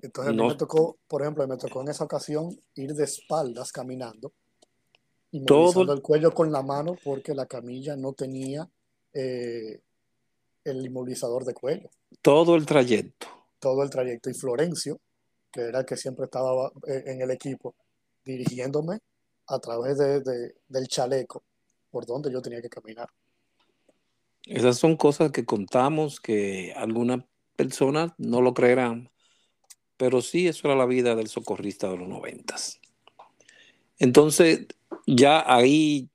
[0.00, 3.70] Entonces a mí me tocó, por ejemplo, me tocó en esa ocasión ir de espaldas
[3.70, 4.32] caminando
[5.46, 8.68] todo el cuello con la mano porque la camilla no tenía
[9.12, 9.80] eh,
[10.64, 11.90] el inmovilizador de cuello.
[12.20, 13.28] Todo el trayecto.
[13.60, 14.30] Todo el trayecto.
[14.30, 15.00] Y Florencio,
[15.50, 17.74] que era el que siempre estaba eh, en el equipo,
[18.24, 18.98] dirigiéndome
[19.46, 21.42] a través de, del chaleco
[21.90, 23.08] por donde yo tenía que caminar.
[24.46, 27.24] Esas son cosas que contamos que algunas
[27.56, 29.10] personas no lo creerán,
[29.96, 32.80] pero sí, eso era la vida del socorrista de los noventas.
[33.98, 34.66] Entonces,
[35.06, 36.08] ya ahí,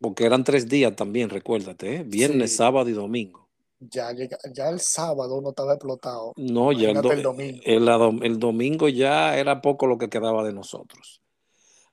[0.00, 2.02] porque eran tres días también, recuérdate, ¿eh?
[2.04, 3.39] viernes, sábado y domingo.
[3.80, 6.34] Ya, ya el sábado no estaba explotado.
[6.36, 7.62] No, ya el, domingo.
[7.64, 11.22] El, domingo ya era poco lo que quedaba de nosotros.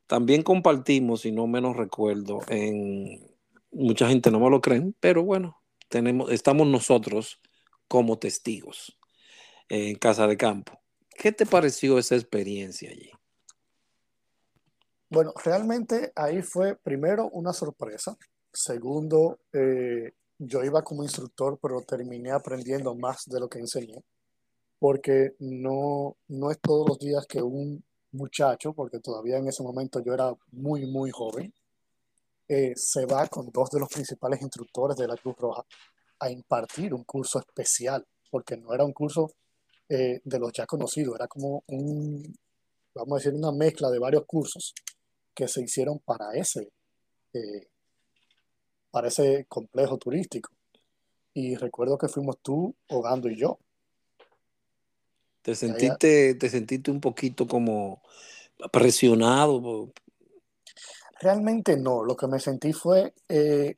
[0.05, 3.25] También compartimos, si no menos recuerdo, en
[3.71, 7.39] mucha gente no me lo creen, pero bueno, tenemos, estamos nosotros
[7.87, 8.97] como testigos
[9.69, 10.79] en Casa de Campo.
[11.17, 13.11] ¿Qué te pareció esa experiencia allí?
[15.09, 18.17] Bueno, realmente ahí fue primero una sorpresa.
[18.51, 24.03] Segundo, eh, yo iba como instructor, pero terminé aprendiendo más de lo que enseñé,
[24.79, 30.01] porque no, no es todos los días que un muchacho, porque todavía en ese momento
[30.03, 31.53] yo era muy, muy joven,
[32.47, 35.65] eh, se va con dos de los principales instructores de la Cruz Roja
[36.19, 39.31] a impartir un curso especial, porque no era un curso
[39.89, 42.23] eh, de los ya conocidos, era como un,
[42.93, 44.73] vamos a decir, una mezcla de varios cursos
[45.33, 46.71] que se hicieron para ese,
[47.33, 47.67] eh,
[48.97, 50.49] para ese complejo turístico.
[51.31, 53.59] Y recuerdo que fuimos tú, Hogando y yo.
[55.43, 58.01] ¿Te sentiste, ¿Te sentiste un poquito como
[58.71, 59.93] presionado?
[61.21, 62.03] Realmente no.
[62.03, 63.75] Lo que me sentí fue eh,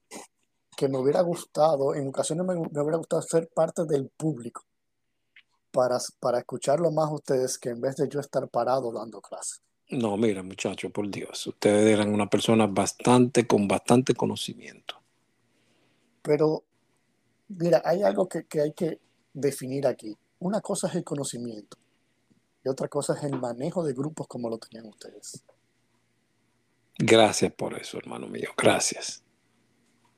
[0.77, 4.63] que me hubiera gustado, en ocasiones me, me, hubiera gustado ser parte del público
[5.69, 9.62] para, para escucharlo más a ustedes que en vez de yo estar parado dando clases.
[9.89, 14.98] No, mira, muchachos, por Dios, ustedes eran una persona bastante, con bastante conocimiento.
[16.21, 16.63] Pero,
[17.47, 18.99] mira, hay algo que, hay que
[19.34, 20.17] definir aquí.
[20.39, 21.77] Una cosa es el conocimiento
[22.63, 25.43] y otra cosa es el manejo de grupos como lo tenían ustedes.
[26.97, 29.23] Gracias por eso, hermano mío, gracias.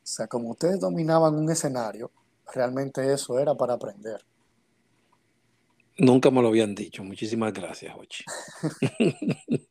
[0.04, 2.12] O sea, como ustedes dominaban un escenario,
[2.54, 4.24] realmente eso era para aprender.
[5.98, 7.04] Nunca me lo habían dicho.
[7.04, 8.24] Muchísimas gracias, Ochi.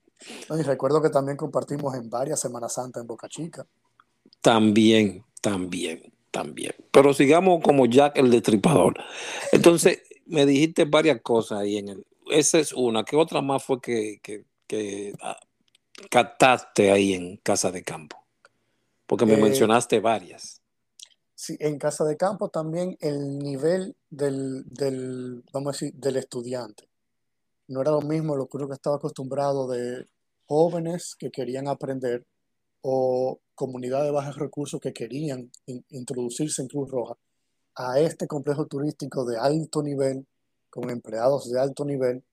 [0.50, 3.66] y recuerdo que también compartimos en varias Semanas Santa en Boca Chica.
[4.40, 6.74] También, también, también.
[6.90, 8.94] Pero sigamos como Jack el Destripador.
[9.52, 12.06] Entonces, me dijiste varias cosas ahí en el.
[12.30, 13.04] Esa es una.
[13.04, 15.38] ¿Qué otra más fue que, que, ah,
[16.10, 18.16] captaste ahí en Casa de Campo?
[19.06, 20.60] Porque me eh, mencionaste varias.
[21.34, 26.84] Sí, en casa de campo también el nivel del, del, vamos a decir, del estudiante.
[27.66, 30.06] No era lo mismo lo que uno que estaba acostumbrado de
[30.44, 32.26] jóvenes que querían aprender
[32.82, 37.14] o comunidades de bajos recursos que querían in- introducirse en Cruz Roja
[37.74, 40.26] a este complejo turístico de alto nivel,
[40.70, 42.24] con empleados de alto nivel,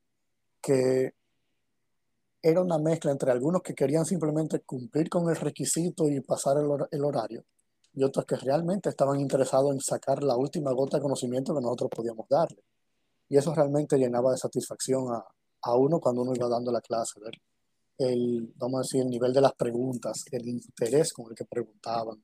[0.61, 1.13] que
[2.41, 6.65] era una mezcla entre algunos que querían simplemente cumplir con el requisito y pasar el,
[6.65, 7.43] hor- el horario,
[7.93, 11.89] y otros que realmente estaban interesados en sacar la última gota de conocimiento que nosotros
[11.93, 12.63] podíamos darle.
[13.27, 15.25] Y eso realmente llenaba de satisfacción a,
[15.63, 17.19] a uno cuando uno iba dando la clase,
[17.97, 22.23] el, vamos a decir, el nivel de las preguntas, el interés con el que preguntaban,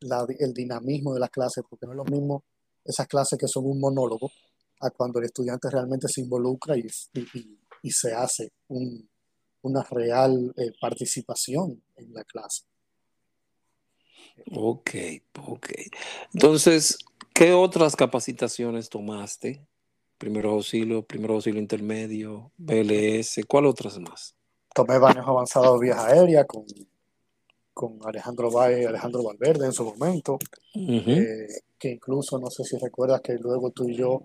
[0.00, 2.44] la- el dinamismo de las clases, porque no es lo mismo
[2.84, 4.30] esas clases que son un monólogo
[4.80, 9.08] a cuando el estudiante realmente se involucra y, y- y- y se hace un-
[9.62, 12.64] una real eh, participación en la clase.
[14.52, 14.90] Ok,
[15.46, 15.68] ok.
[16.32, 16.98] Entonces,
[17.34, 19.66] ¿qué otras capacitaciones tomaste?
[20.18, 24.34] Primero auxilio, primero auxilio intermedio, BLS, ¿cuál otras más?
[24.74, 26.64] Tomé baños avanzados de vías aéreas con,
[27.74, 30.38] con Alejandro Valle y Alejandro Valverde en su momento,
[30.74, 31.46] eh,
[31.78, 34.22] que incluso no sé si recuerdas que luego tú y yo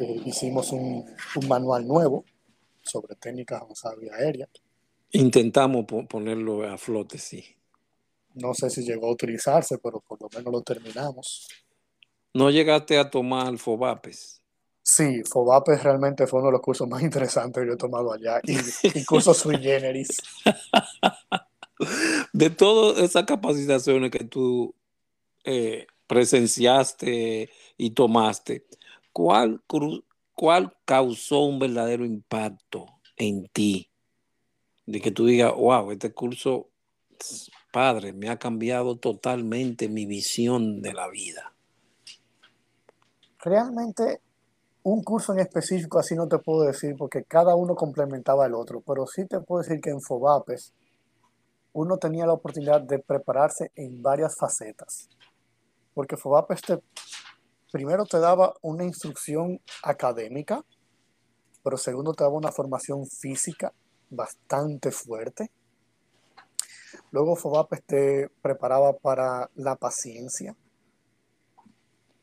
[0.00, 1.04] eh, hicimos un,
[1.36, 2.24] un manual nuevo
[2.82, 4.48] sobre técnicas avanzadas de vía aérea.
[5.12, 7.44] Intentamos po- ponerlo a flote, sí.
[8.34, 11.48] No sé si llegó a utilizarse, pero por lo menos lo terminamos.
[12.34, 14.41] ¿No llegaste a tomar FOBAPES?
[14.94, 18.40] Sí, FOBAPE realmente fue uno de los cursos más interesantes que yo he tomado allá
[18.42, 18.56] y,
[18.98, 20.18] y cursos sui generis.
[22.32, 24.74] De todas esas capacitaciones que tú
[25.44, 28.66] eh, presenciaste y tomaste,
[29.12, 29.62] ¿cuál,
[30.34, 33.90] ¿cuál causó un verdadero impacto en ti?
[34.86, 36.68] De que tú digas, wow, este curso,
[37.72, 41.52] padre, me ha cambiado totalmente mi visión de la vida.
[43.40, 44.20] Realmente
[44.84, 48.80] un curso en específico así no te puedo decir porque cada uno complementaba al otro,
[48.80, 50.72] pero sí te puedo decir que en FOBAPES
[51.74, 55.08] uno tenía la oportunidad de prepararse en varias facetas,
[55.94, 56.82] porque FOBAPES te,
[57.70, 60.64] primero te daba una instrucción académica,
[61.62, 63.72] pero segundo te daba una formación física
[64.10, 65.50] bastante fuerte.
[67.10, 70.56] Luego FOBAPES te preparaba para la paciencia.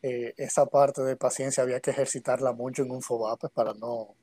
[0.01, 4.15] Eh, esa parte de paciencia había que ejercitarla mucho en un FOBAPES para no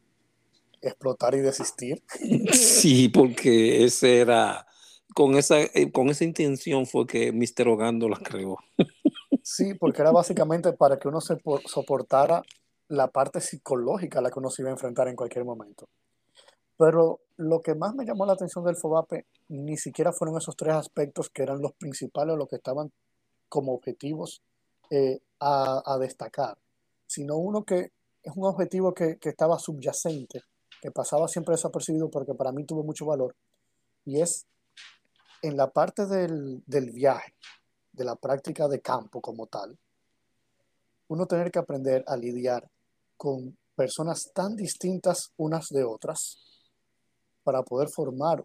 [0.80, 2.02] explotar y desistir.
[2.52, 4.66] Sí, porque ese era,
[5.14, 7.68] con esa, eh, con esa intención fue que Mr.
[7.68, 8.56] Ogando la creó.
[9.42, 12.42] Sí, porque era básicamente para que uno se po- soportara
[12.88, 15.88] la parte psicológica a la que uno se iba a enfrentar en cualquier momento.
[16.78, 20.74] Pero lo que más me llamó la atención del FOBAPE ni siquiera fueron esos tres
[20.74, 22.92] aspectos que eran los principales, los que estaban
[23.48, 24.42] como objetivos
[24.90, 26.58] eh, a, destacar,
[27.06, 30.42] sino uno que es un objetivo que, que estaba subyacente,
[30.80, 33.34] que pasaba siempre desapercibido porque para mí tuvo mucho valor,
[34.04, 34.46] y es
[35.42, 37.34] en la parte del, del viaje,
[37.92, 39.78] de la práctica de campo como tal,
[41.08, 42.68] uno tener que aprender a lidiar
[43.16, 46.38] con personas tan distintas unas de otras
[47.44, 48.42] para poder formar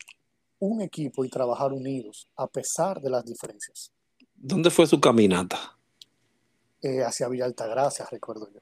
[0.59, 3.91] un equipo y trabajar unidos a pesar de las diferencias.
[4.35, 5.77] ¿Dónde fue su caminata?
[6.81, 8.59] Eh, hacia Villa Altagracia, recuerdo yo.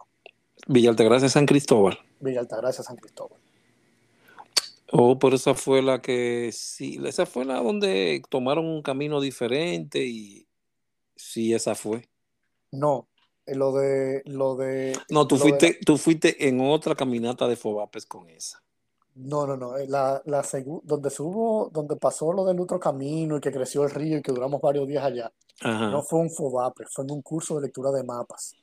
[0.67, 1.97] Villa Altagracia, San Cristóbal.
[2.19, 3.39] Villa Altagracia, San Cristóbal.
[4.91, 10.03] Oh, pero esa fue la que sí, esa fue la donde tomaron un camino diferente
[10.05, 10.47] y
[11.15, 12.09] sí, esa fue.
[12.71, 13.07] No,
[13.45, 17.55] eh, lo de lo de No, tú de fuiste, tú fuiste en otra caminata de
[17.55, 18.63] Fobapes con esa.
[19.19, 20.43] No, no, no, eh, la, la
[20.83, 24.21] donde se hubo, donde pasó lo del otro camino y que creció el río y
[24.21, 25.89] que duramos varios días allá, Ajá.
[25.89, 28.55] no fue un FOBAPE, fue en un curso de lectura de mapas.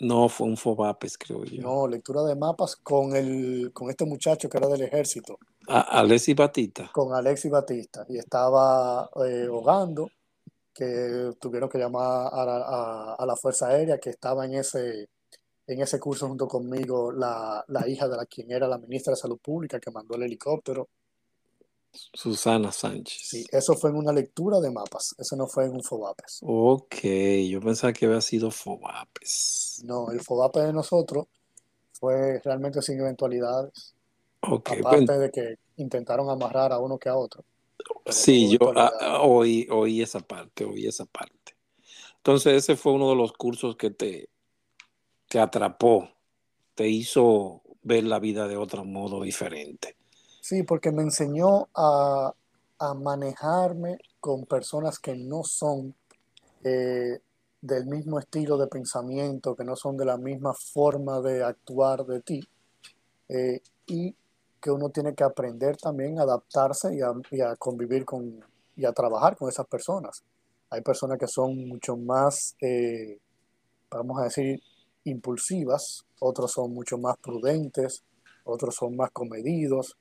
[0.00, 1.60] No, fue un Fobapes, creo yo.
[1.60, 6.32] No, lectura de mapas con el, con este muchacho que era del ejército, A Alessi
[6.32, 6.88] Batista.
[6.92, 10.08] con Alexis Batista, y estaba eh, Ogando,
[10.72, 15.08] que tuvieron que llamar a la, a- a la Fuerza Aérea, que estaba en ese,
[15.72, 19.16] en ese curso junto conmigo, la, la hija de la quien era la ministra de
[19.16, 20.88] Salud Pública, que mandó el helicóptero.
[21.92, 23.20] Susana Sánchez.
[23.28, 26.38] Sí, eso fue en una lectura de mapas, eso no fue en un FOBAPES.
[26.42, 26.96] Ok,
[27.48, 29.80] yo pensaba que había sido Fobapes.
[29.84, 31.26] No, el FOBAPE de nosotros
[31.92, 33.94] fue realmente sin eventualidades,
[34.40, 37.44] Ok, pues, aparte de que intentaron amarrar a uno que a otro.
[38.06, 38.98] sí, yo eventualidades.
[39.00, 41.56] ah, oí, oí esa parte, oí esa parte.
[42.16, 44.28] Entonces ese fue uno de los cursos que te,
[45.30, 46.08] te atrapó,
[46.74, 49.96] te hizo ver la vida de otro modo diferente.
[50.40, 52.34] Sí, porque me enseñó a,
[52.96, 55.94] manejarme con personas que no son,
[56.64, 57.20] eh,
[57.60, 62.22] del mismo estilo de pensamiento, que no son de la misma forma de actuar de
[62.22, 62.40] ti,
[63.28, 64.16] eh, y
[64.60, 68.42] que uno tiene que aprender también a adaptarse y a, convivir con
[68.76, 70.24] y a trabajar con esas personas.
[70.70, 73.18] Hay personas que son mucho más, eh,
[73.90, 74.60] vamos a decir,
[75.04, 78.02] impulsivas, otros son mucho más prudentes,
[78.44, 79.96] otros son más comedidos,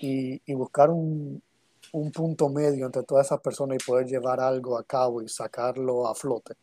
[0.00, 1.42] y, buscar un,
[2.12, 6.14] punto medio entre todas esas personas y poder llevar algo a cabo y sacarlo a
[6.14, 6.54] flote,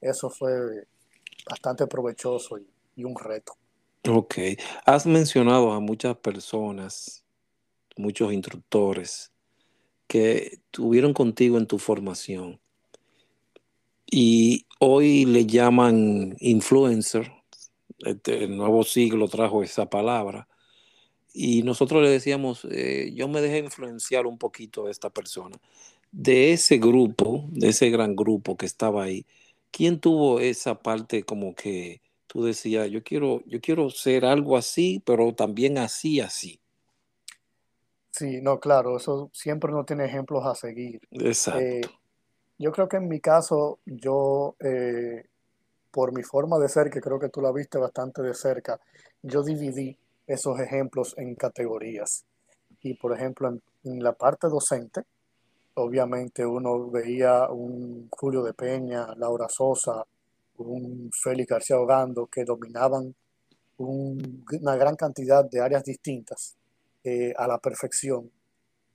[0.00, 0.86] eso fue
[1.48, 2.58] bastante provechoso
[2.96, 3.54] y un reto.
[4.08, 4.36] Ok,
[4.86, 7.24] has mencionado a muchas personas,
[7.96, 9.32] muchos instructores
[10.06, 12.60] que tuvieron contigo en tu formación
[14.10, 17.32] y hoy le llaman influencer.
[17.98, 20.48] Este, el nuevo siglo trajo esa palabra.
[21.32, 25.56] Y nosotros le decíamos, eh, yo me dejé influenciar un poquito de esta persona.
[26.10, 29.26] De ese grupo, de ese gran grupo que estaba ahí,
[29.70, 35.02] ¿quién tuvo esa parte como que tú decías, yo quiero, yo quiero ser algo así,
[35.04, 36.60] pero también así, así.
[38.10, 41.00] Sí, no, claro, eso siempre no tiene ejemplos a seguir.
[41.10, 41.60] Exacto.
[41.60, 41.80] Eh,
[42.58, 45.24] yo creo que en mi caso, yo, eh,
[45.90, 48.80] por mi forma de ser, que creo que tú la viste bastante de cerca,
[49.22, 52.24] yo dividí esos ejemplos en categorías.
[52.82, 55.02] Y por ejemplo, en, en la parte docente,
[55.74, 60.04] obviamente uno veía un Julio de Peña, Laura Sosa,
[60.58, 63.14] un Félix García Ogando, que dominaban
[63.78, 66.56] una gran cantidad de áreas distintas
[67.04, 68.30] eh, a la perfección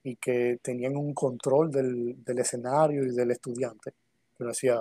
[0.04, 3.92] y que tenían un control del, escenario y del estudiante.
[4.38, 4.78] Pero decía,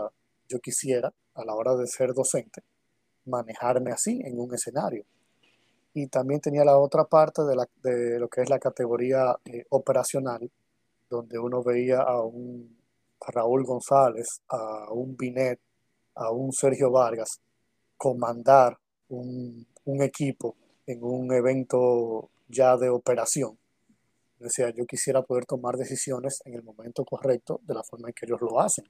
[0.47, 2.61] yo quisiera, a la hora de ser docente,
[3.25, 5.05] manejarme así en un escenario.
[5.95, 9.65] Y también tenía la otra parte de, la, de lo que es la categoría eh,
[9.69, 10.51] operacional,
[11.09, 12.77] donde uno veía a un
[13.25, 15.59] Raúl González, a un Binet,
[16.15, 17.39] a un Sergio Vargas
[18.03, 19.65] comandar un,
[20.01, 23.57] equipo en un evento ya de operación.
[24.45, 28.13] O sea, yo quisiera poder tomar decisiones en el momento correcto, de la forma en
[28.13, 28.85] que ellos lo hacen,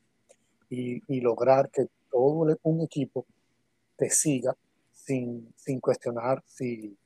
[0.69, 3.25] y, lograr que todo un equipo
[3.95, 4.55] te siga
[4.91, 6.97] sin, cuestionar si,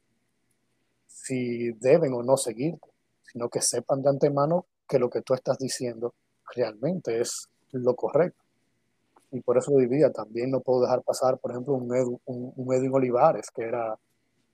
[1.05, 2.87] si deben o no seguirte,
[3.23, 6.13] sino que sepan de antemano que lo que tú estás diciendo
[6.55, 8.47] realmente es lo correcto
[9.31, 10.11] y por eso lo.
[10.11, 13.97] También no puedo dejar pasar, por ejemplo, un, un, Edwin Olivares, que era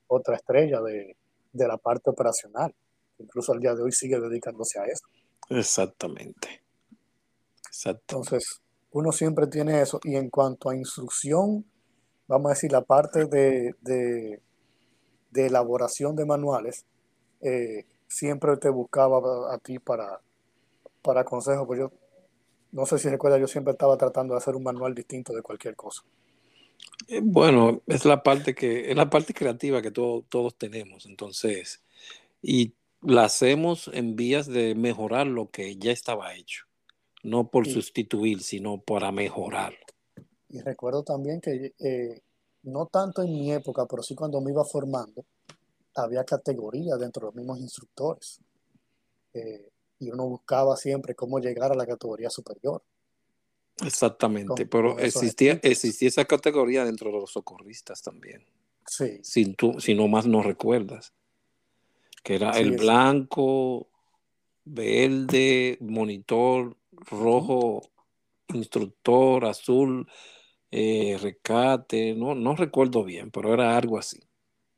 [0.08, 1.16] otra estrella de,
[1.52, 2.74] de, la parte operacional.
[3.20, 5.06] Incluso al día de hoy sigue dedicándose a eso.
[5.50, 6.64] Exactamente.
[7.86, 10.00] Entonces, uno siempre tiene eso.
[10.04, 11.66] Y en cuanto a instrucción,
[12.28, 14.42] vamos a decir, la parte de, de,
[15.32, 16.86] de elaboración de manuales,
[17.42, 20.22] eh, siempre te buscaba a, ti para,
[21.02, 21.66] para consejos.
[21.68, 21.92] Pues yo
[22.72, 25.76] no sé si recuerda, yo siempre estaba tratando de hacer un manual distinto de cualquier
[25.76, 26.04] cosa.
[27.08, 31.82] Eh, bueno, es la parte que es la parte creativa que todos tenemos, entonces,
[32.42, 32.74] y
[33.04, 36.66] la hacemos en vías de mejorar lo que ya estaba hecho,
[37.22, 39.74] no por sustituir, sino para mejorar.
[40.50, 42.22] Y recuerdo también que eh,
[42.64, 45.26] no tanto en mi época, pero sí cuando me iba formando,
[45.96, 48.40] había categorías dentro de los mismos instructores.
[49.34, 52.84] Eh, y uno buscaba siempre cómo llegar a la categoría superior.
[53.84, 58.46] Exactamente, pero existía, existía esa categoría dentro de los socorristas también.
[58.86, 59.20] Sí.
[59.24, 61.14] Si, tú, si no más no recuerdas.
[62.24, 63.90] Que era el blanco,
[64.64, 67.82] verde, monitor, rojo,
[68.54, 70.08] instructor, azul,
[70.72, 74.20] eh, recate, no, no recuerdo bien, pero era algo así.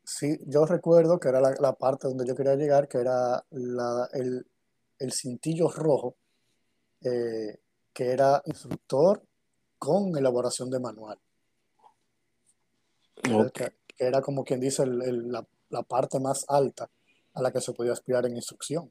[0.04, 4.08] Sí, yo recuerdo que era la, la parte donde yo quería llegar, que era la,
[4.12, 4.46] el,
[4.98, 6.16] el cintillo rojo,
[7.02, 7.58] eh,
[7.92, 9.22] que era instructor
[9.78, 11.18] con elaboración de manual.
[13.52, 15.46] Que, era como quien dice la,
[15.88, 16.88] parte más alta
[17.36, 18.90] a la que se podía aspirar en instrucción.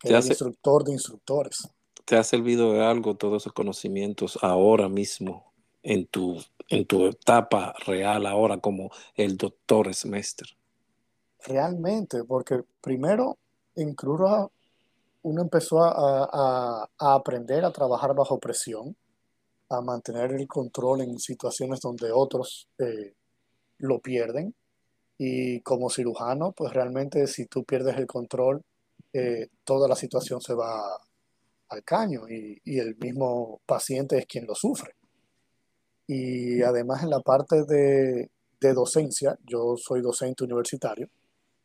[0.00, 1.68] Que era el instructor de instructores.
[2.04, 5.52] ¿Te ha servido de algo todos esos conocimientos ahora mismo
[5.82, 10.48] en tu, en tu etapa real ahora como el doctor semestre?
[11.44, 13.36] Realmente, porque primero
[13.74, 14.20] en Cruz
[15.22, 18.96] uno empezó a, aprender a trabajar bajo presión,
[19.68, 23.14] a mantener el control en situaciones donde otros eh,
[23.78, 24.54] lo pierden.
[25.18, 28.62] Y como cirujano, pues realmente si tú pierdes el control,
[29.12, 30.82] eh, toda la situación se va
[31.68, 34.94] al caño y, el mismo paciente es quien lo sufre.
[36.06, 41.08] Y además en la parte de, de docencia, yo soy docente universitario,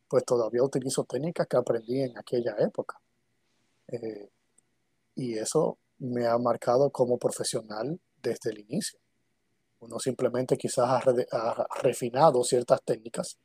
[0.08, 2.99] pues todavía utilizo técnicas que aprendí en aquella época.
[3.88, 4.30] Eh,
[5.16, 9.01] y eso me ha marcado como profesional desde el inicio.
[9.82, 13.38] Uno simplemente quizás ha, re- ha refinado ciertas técnicas,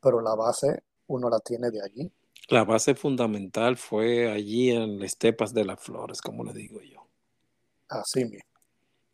[0.00, 2.10] pero la base uno la tiene de allí.
[2.48, 7.06] La base fundamental fue allí en las estepas de las flores, como le digo yo.
[7.88, 8.44] Así mismo.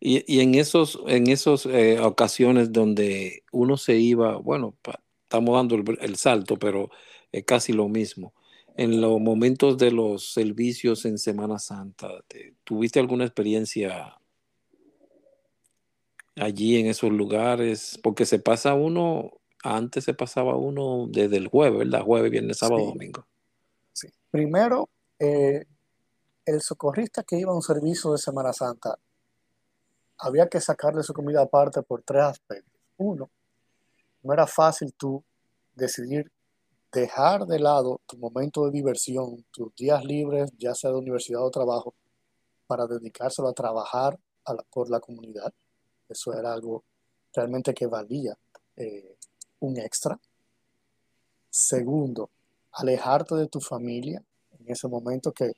[0.00, 5.54] Y, y en esos, en esos eh, ocasiones donde uno se iba, bueno, pa- estamos
[5.56, 6.90] dando el, el salto, pero
[7.30, 8.34] es casi lo mismo.
[8.76, 14.18] En los momentos de los servicios en Semana Santa, ¿te- ¿tuviste alguna experiencia
[16.36, 17.98] allí en esos lugares?
[18.02, 22.02] Porque se pasa uno, antes se pasaba uno desde el jueves, ¿verdad?
[22.04, 23.26] Jueves, viernes, sábado, Sí, domingo.
[23.92, 24.08] sí.
[24.30, 25.64] Primero, eh,
[26.44, 28.98] el socorrista que iba a un servicio de Semana Santa,
[30.18, 32.80] había que sacarle su comida aparte por tres aspectos.
[32.96, 33.30] Uno,
[34.22, 35.22] no era fácil tú
[35.74, 36.30] decidir
[36.92, 41.50] dejar de lado tu momento de diversión, tus días libres, ya sea de universidad o
[41.50, 41.94] trabajo,
[42.66, 45.52] para dedicárselo a trabajar a la- por la comunidad.
[46.12, 46.84] Eso era algo
[47.34, 48.36] realmente que valía
[48.76, 49.16] eh,
[49.60, 50.18] un extra.
[51.50, 52.30] Segundo,
[52.72, 54.22] alejarte de tu familia
[54.58, 55.52] en ese momento que,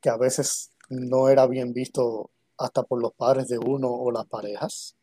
[0.00, 4.26] que a veces no era bien visto hasta por los padres de uno o las
[4.26, 4.96] parejas,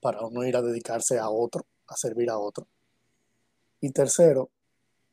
[0.00, 2.66] para uno ir a dedicarse a otro, a servir a otro.
[3.80, 4.50] Y tercero,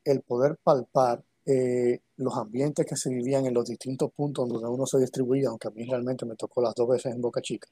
[0.06, 4.86] el poder palpar eh, los ambientes que se vivían en los distintos puntos donde uno
[4.86, 7.68] se distribuía, aunque a mí realmente me tocó las dos veces en Boca Chica.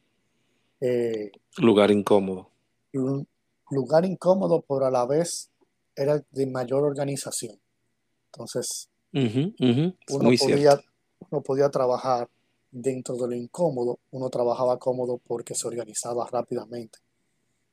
[0.82, 2.50] Eh, Lugar incómodo.
[2.94, 3.28] un
[3.70, 5.50] lugar incómodo, pero a la vez
[5.96, 7.60] era de mayor organización.
[8.32, 9.36] Entonces, es
[10.10, 10.84] uno podía,
[11.32, 12.30] uno podía trabajar
[12.72, 17.00] dentro de lo incómodo, uno trabajaba cómodo porque se organizaba rápidamente.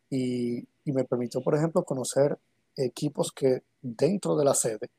[0.09, 2.39] Y, y me permitió, por ejemplo, conocer
[2.77, 4.91] equipos que dentro de la sede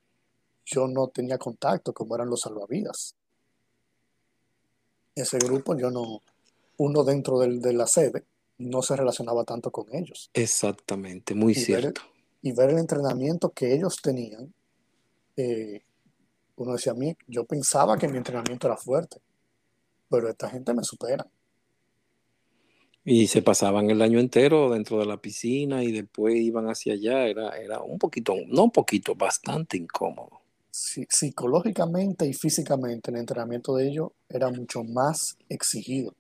[0.66, 3.16] yo no tenía contacto, como eran los salvavidas.
[5.16, 6.22] Ese grupo yo no,
[6.78, 8.26] uno dentro del- de la sede
[8.59, 10.32] no se relacionaba tanto con ellos.
[10.36, 12.03] Exactamente, muy Y ver, cierto.
[12.41, 14.53] y ver el entrenamiento que ellos tenían,
[15.38, 15.82] eh,
[16.57, 19.21] uno decía a mí, yo pensaba que mi entrenamiento era fuerte,
[20.09, 21.28] pero esta gente me supera.
[23.05, 27.28] Y se pasaban el año entero dentro de la piscina y después iban hacia allá.
[27.28, 30.41] Era, era un poquito, no un poquito, bastante incómodo.
[30.71, 36.13] Sí, psicológicamente y físicamente el entrenamiento de ellos era mucho más exigido.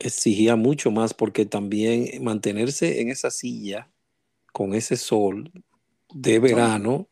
[0.00, 3.90] Exigía mucho más porque también mantenerse en esa silla
[4.52, 5.52] con ese sol
[6.12, 7.08] de No, verano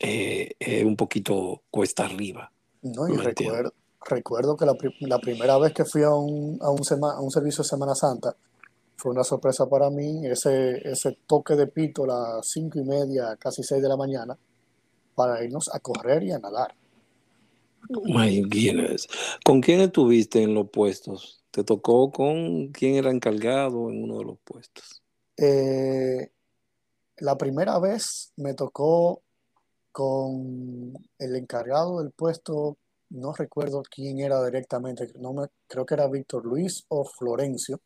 [0.00, 2.52] eh, es un poquito cuesta arriba.
[2.82, 3.72] no, y recuerdo,
[4.08, 7.62] recuerdo que la primera vez que fui a un, a un, sema- a un servicio
[7.62, 8.36] de Semana Santa
[8.96, 12.06] fue una sorpresa para mí, ese, ese toque de pito a
[12.36, 14.38] las cinco y media, casi seis de la mañana,
[15.14, 16.74] para irnos a correr y a nadar.
[18.04, 19.06] My goodness.
[19.44, 21.44] ¿Con quién estuviste en los puestos?
[21.56, 25.02] ¿Te tocó con quién era encargado en uno de los puestos?
[25.38, 26.30] Eh,
[27.16, 29.22] la primera vez me tocó
[29.90, 32.76] con el encargado del puesto,
[33.08, 37.80] no recuerdo quién era directamente, no me, creo que era Víctor Luis o Florencio,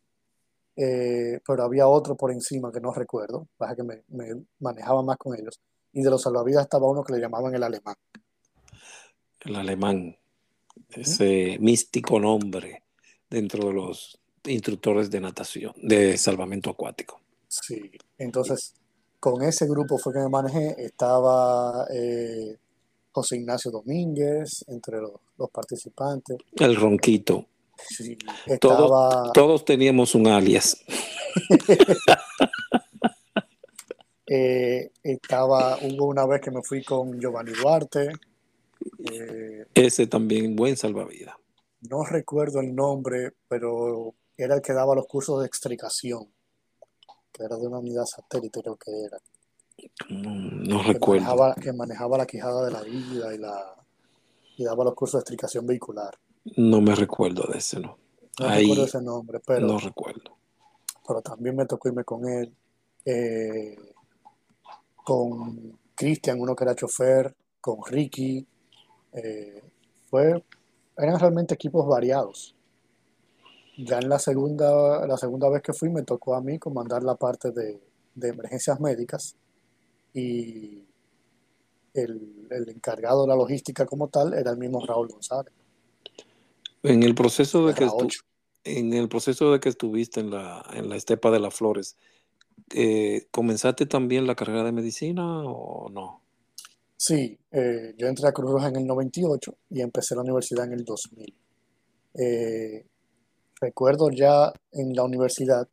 [0.75, 5.17] eh, pero había otro por encima que no recuerdo, pasa que me, me manejaba más
[5.17, 5.61] con ellos.
[5.93, 7.95] Y de los salvavidas estaba uno que le llamaban el alemán.
[9.43, 10.17] El alemán,
[10.89, 12.83] ese místico nombre
[13.31, 17.21] dentro de los instructores de natación, de salvamento acuático.
[17.49, 18.75] Sí, entonces
[19.19, 22.57] con ese grupo fue que me manejé, estaba eh,
[23.13, 26.37] José Ignacio Domínguez entre los, los participantes.
[26.57, 27.47] El ronquito.
[27.77, 28.17] Sí,
[28.61, 30.85] todos teníamos un alias.
[34.27, 38.13] eh, estaba, hubo una vez que me fui con Giovanni Duarte,
[39.11, 41.37] eh, Ese también, buen salvavidas.
[41.89, 46.29] No recuerdo el nombre, pero era el que daba los cursos de extricación,
[47.33, 49.19] que era de una unidad satélite, creo que era,
[50.11, 51.23] Mm, No que recuerdo.
[51.25, 53.75] manejaba, que manejaba la quijada de la vida y, la,
[54.59, 56.19] y daba los cursos de extricación vehicular.
[56.57, 57.97] No me recuerdo de ese, no.
[58.39, 60.37] No recuerdo Ahí ese nombre, pero, no recuerdo.
[61.07, 62.55] pero también me tocó irme con él,
[63.07, 63.77] eh,
[64.97, 68.47] con Cristian, uno que era chofer, con Ricky.
[69.13, 69.63] eh,
[70.11, 70.45] fue,
[71.01, 72.55] eran realmente equipos variados.
[73.77, 77.15] Ya en la segunda, la segunda vez que fui me tocó a mí comandar la
[77.15, 77.81] parte de,
[78.15, 79.37] de emergencias médicas
[80.13, 80.83] y
[81.95, 85.53] el, el encargado de la logística como tal era el mismo Raúl González,
[86.83, 88.21] En el proceso de que estu- 8.
[88.65, 91.97] en el proceso de que estuviste en la, en la estepa de las flores,
[92.75, 96.20] eh, ¿comenzaste también la carrera de medicina o no?
[97.03, 100.75] Sí, eh, yo entré a Cruz Roja en el 98 y empecé la universidad en
[100.75, 101.35] el 2000.
[102.13, 102.87] Eh,
[103.59, 105.67] recuerdo ya en la universidad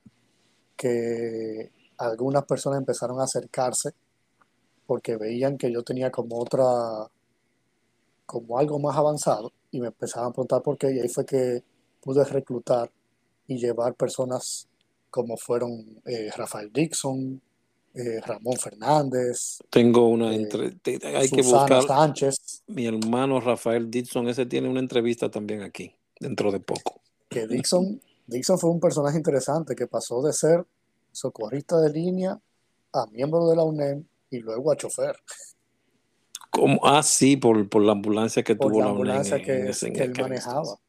[0.78, 3.92] que algunas personas empezaron a acercarse
[4.86, 6.64] porque veían que yo tenía como otra,
[8.26, 11.62] como algo más avanzado y me empezaban a preguntar por qué y ahí fue que
[12.00, 12.90] pude reclutar
[13.48, 14.70] y llevar personas
[15.10, 17.42] como fueron eh, Rafael Dixon,
[17.98, 19.58] eh, Ramón Fernández.
[19.70, 21.84] Tengo una eh, entrevista, hay que buscar.
[21.84, 27.02] Sánchez, Mi hermano Rafael Dixon, ese tiene una entrevista también aquí, dentro de poco.
[27.30, 30.66] que Dixon, Dixon fue un personaje interesante que pasó de ser
[31.12, 32.40] socorrista de línea
[32.94, 35.16] a miembro de la UNEM y luego a chofer.
[36.52, 39.70] Como, ah, sí, por, por la ambulancia que por tuvo la la ambulancia en que,
[39.70, 40.80] ese- en que él manejaba.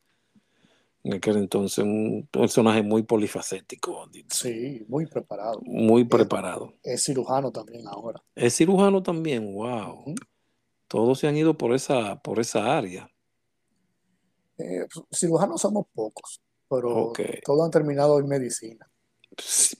[1.08, 5.58] En aquel entonces, un personaje muy polifacético, Sí, muy preparado.
[5.62, 6.74] muy preparado.
[6.82, 8.22] Es cirujano también ahora.
[8.34, 10.04] Es cirujano también, wow.
[10.86, 13.10] Todos se han ido por esa, por esa área.
[14.58, 18.86] Eh, cirujanos somos pocos, pero todos han terminado en medicina.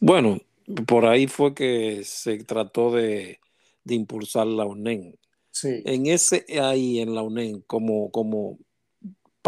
[0.00, 0.38] Bueno,
[0.86, 3.38] por ahí fue que se trató de,
[3.84, 5.14] de impulsar la UNEN.
[5.50, 8.58] Sí, En ese ahí, en la UNEN, como, como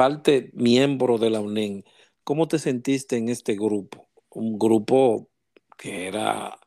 [0.00, 1.84] parte miembro de la UNEN,
[2.24, 4.08] ¿cómo te sentiste en este grupo?
[4.30, 5.28] Un grupo
[5.76, 6.58] que era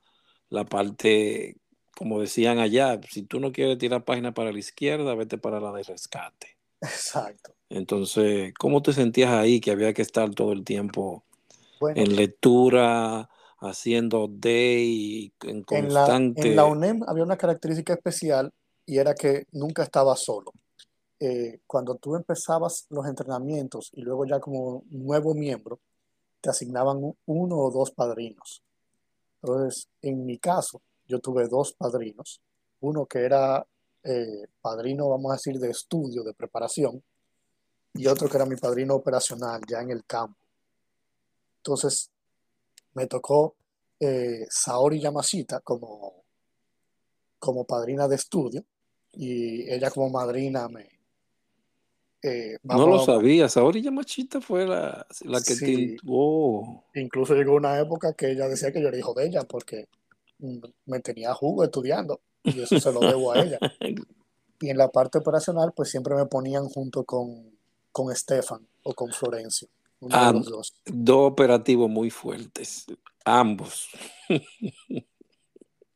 [0.49, 1.57] la parte,
[1.95, 5.71] como decían allá, si tú no quieres tirar página para la izquierda, vete para la
[5.71, 6.59] de rescate.
[6.79, 7.55] exacto.
[7.71, 11.23] Entonces, ¿cómo te sentías ahí que había que estar todo el tiempo
[11.79, 16.49] Bueno, en lectura, haciendo day, en en la, constante?
[16.49, 18.51] en la UNEM había una característica especial
[18.85, 20.51] y era que nunca estaba solo.
[21.25, 25.79] Eh, cuando tú empezabas los entrenamientos y luego ya como nuevo miembro,
[26.41, 28.61] te asignaban uno o dos padrinos.
[29.41, 32.41] Entonces, en mi caso, yo tuve dos padrinos.
[32.81, 33.65] Uno que era
[34.03, 37.01] eh, padrino, vamos a decir, de estudio, de preparación,
[37.93, 40.41] y otro que era mi padrino operacional ya en el campo.
[41.59, 42.11] Entonces,
[42.95, 43.55] me tocó
[43.97, 46.25] eh, Saori Yamashita como,
[47.39, 48.65] como padrina de estudio
[49.13, 51.02] y ella como madrina me...
[52.23, 53.49] eh, No lo sabía.
[53.49, 55.55] Saori Yamashita fue la, la que.
[55.55, 55.97] Sí.
[56.95, 59.87] Incluso llegó una época que ella decía que yo era hijo de ella porque
[60.85, 63.59] me tenía jugo estudiando y eso se lo debo a ella.
[64.61, 67.51] Y en la parte operacional, pues siempre me ponían junto con,
[67.91, 69.67] con Estefan o con Florencio,
[69.99, 70.73] uno Ah, de los dos.
[70.85, 72.85] dos operativos muy fuertes,
[73.25, 73.89] ambos.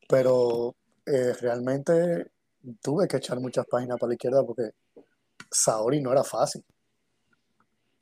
[0.06, 0.74] Pero
[1.06, 2.30] eh, realmente
[2.82, 4.70] tuve que echar muchas páginas para la izquierda porque
[5.50, 6.64] Saori no era fácil.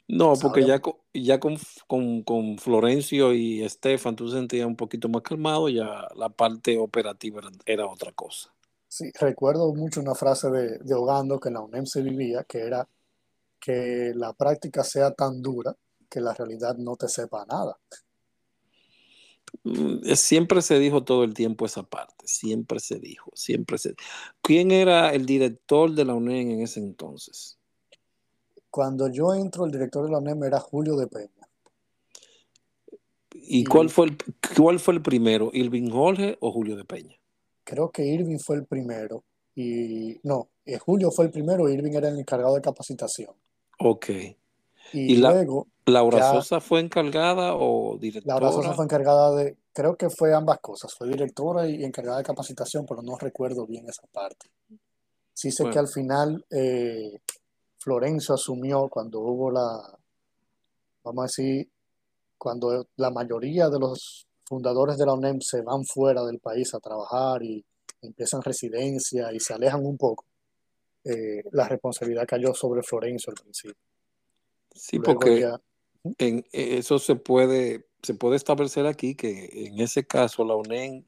[0.08, 1.56] No, porque Saori, ya, con, ya con,
[1.88, 7.40] con, con Florencio y Estefan tú sentías un poquito más calmado, ya la parte operativa
[7.40, 8.54] era, era otra cosa.
[8.88, 12.60] sí, recuerdo mucho una frase de, de Ogando que en la UNEM se vivía, que
[12.60, 12.88] era
[13.60, 15.76] que la práctica sea tan dura
[16.08, 17.78] que la realidad no te sepa nada.
[19.64, 23.94] Mm, Siempre se dijo todo el tiempo esa parte, siempre se dijo, siempre se...
[24.42, 27.58] ¿Quién era el director de la UNED en ese entonces?
[28.70, 31.48] Cuando yo entro, el director de la UNEM era Julio de Peña.
[33.32, 34.18] ¿Y Y cuál fue el,
[34.56, 37.16] cuál fue el primero, Irving Jorge o Julio de Peña?
[37.66, 39.24] creo que Irving fue el primero.
[39.54, 43.34] Y no, eh, Julio fue el primero, Irving era el encargado de capacitación.
[43.78, 44.06] Ok.
[44.92, 48.74] Y ¿Y la, luego Laura ya Sosa fue encargada o Laura Sosa directora?
[48.74, 53.02] fue encargada de, creo que fue ambas cosas, fue directora y encargada de capacitación, pero
[53.02, 54.50] no recuerdo bien esa parte.
[55.32, 57.20] Sí sé que Bueno, al final eh,
[57.78, 59.96] Florencio asumió cuando hubo la,
[61.04, 61.68] vamos a decir,
[62.36, 66.80] cuando la mayoría de los fundadores de la UNEM se van fuera del país a
[66.80, 67.64] trabajar y
[68.02, 70.24] empiezan residencia y se alejan un poco,
[71.04, 73.85] eh, la responsabilidad cayó sobre Florencio al principio.
[74.76, 75.60] Sí, Luego porque ya,
[76.02, 76.10] ¿Mm?
[76.18, 81.02] en, eh, eso se puede, se puede establecer aquí que en ese caso la UNED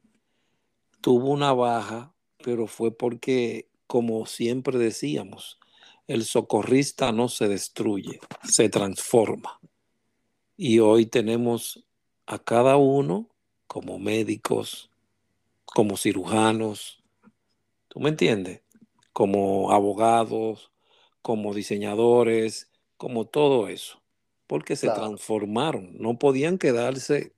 [1.01, 2.13] tuvo una baja,
[2.43, 5.59] pero fue porque, como siempre decíamos,
[6.07, 9.59] el socorrista no se destruye, se transforma.
[10.57, 11.85] Y hoy tenemos
[12.25, 13.29] a cada uno
[13.67, 14.89] como médicos,
[15.65, 17.03] como cirujanos,
[17.87, 18.61] ¿tú me entiendes?
[19.13, 20.71] Como abogados,
[21.21, 22.68] como diseñadores,
[22.99, 24.03] como todo eso,
[24.47, 27.33] porque se claro, transformaron, no podían quedarse,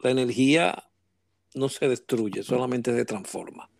[0.00, 0.84] la energía
[1.54, 3.70] no se destruye, solamente se transforma.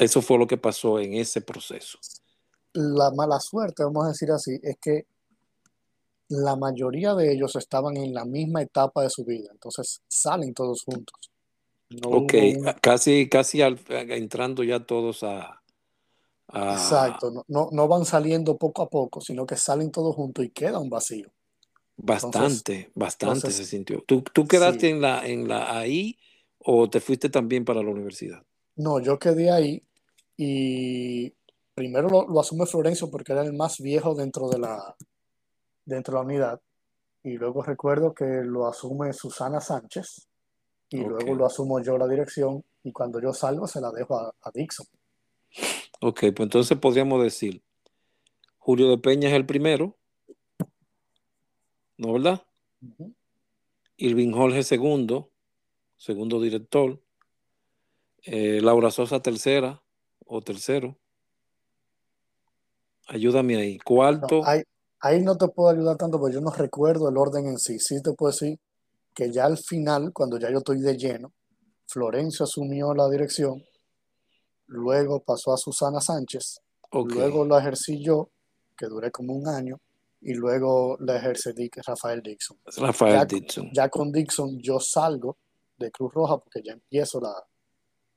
[0.00, 1.98] Eso fue lo que pasó en ese proceso.
[2.74, 5.06] la mala suerte, vamos a decir así, es que
[6.28, 10.82] la mayoría de ellos estaban en la misma etapa de su vida, entonces salen todos
[10.84, 11.30] juntos.
[11.90, 12.74] No Ok, un...
[12.80, 15.61] casi, casi al- entrando ya todos a,
[16.52, 20.44] a- Exacto, no, no, no van saliendo poco a poco, sino que salen todos juntos
[20.44, 21.30] y queda un vacío.
[21.96, 24.02] Bastante, Entonces, bastante entonces se sintió.
[24.06, 26.18] ¿Tú, tú quedaste sí, en la, en la ahí
[26.58, 28.42] o te fuiste también para la universidad?
[28.76, 29.82] no, yo quedé ahí
[30.36, 31.32] y
[31.74, 34.96] primero lo, lo asume Florencio porque era el más viejo dentro de la,
[35.84, 36.60] dentro de la unidad
[37.22, 40.26] y luego recuerdo que lo asume Susana Sánchez
[40.90, 44.34] y luego lo asumo yo la dirección y cuando yo salgo se la dejo a,
[44.42, 44.86] a Dixon.
[46.04, 47.62] Ok, pues entonces podríamos decir,
[48.58, 49.96] Julio de Peña es el primero,
[51.96, 52.42] ¿no verdad?
[52.80, 53.14] Ujú.
[53.98, 55.30] Irving Jorge segundo,
[55.96, 57.00] segundo director.
[58.24, 59.80] Eh, Laura Sosa tercera
[60.26, 60.98] o tercero.
[63.06, 63.76] Ayúdame ahí.
[63.76, 64.62] No, Cuarto, ahí,
[64.98, 67.78] ahí no te puedo ayudar tanto porque yo no recuerdo el orden en sí.
[67.78, 68.58] Sí te puedo decir
[69.14, 71.32] que ya al final, cuando ya yo estoy de lleno,
[71.86, 73.62] Florencio asumió la dirección,
[74.66, 76.60] luego pasó a Susana Sánchez,
[77.14, 78.28] luego lo ejercí yo,
[78.76, 79.80] que duré como un año,
[80.20, 82.56] y luego la ejercí Dick- Rafael Dixon.
[82.76, 83.70] Rafael Ya, Dixon.
[83.72, 85.36] ya con Dixon yo salgo
[85.78, 87.34] de Cruz Roja porque ya empiezo la,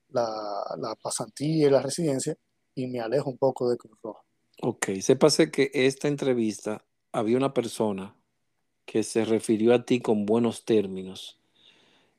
[0.09, 2.35] la, la pasantía y la residencia
[2.75, 4.21] y me alejo un poco de Cruz Roja.
[4.61, 8.15] Ok, sépase que esta entrevista había una persona
[8.85, 11.39] que se refirió a ti con buenos términos.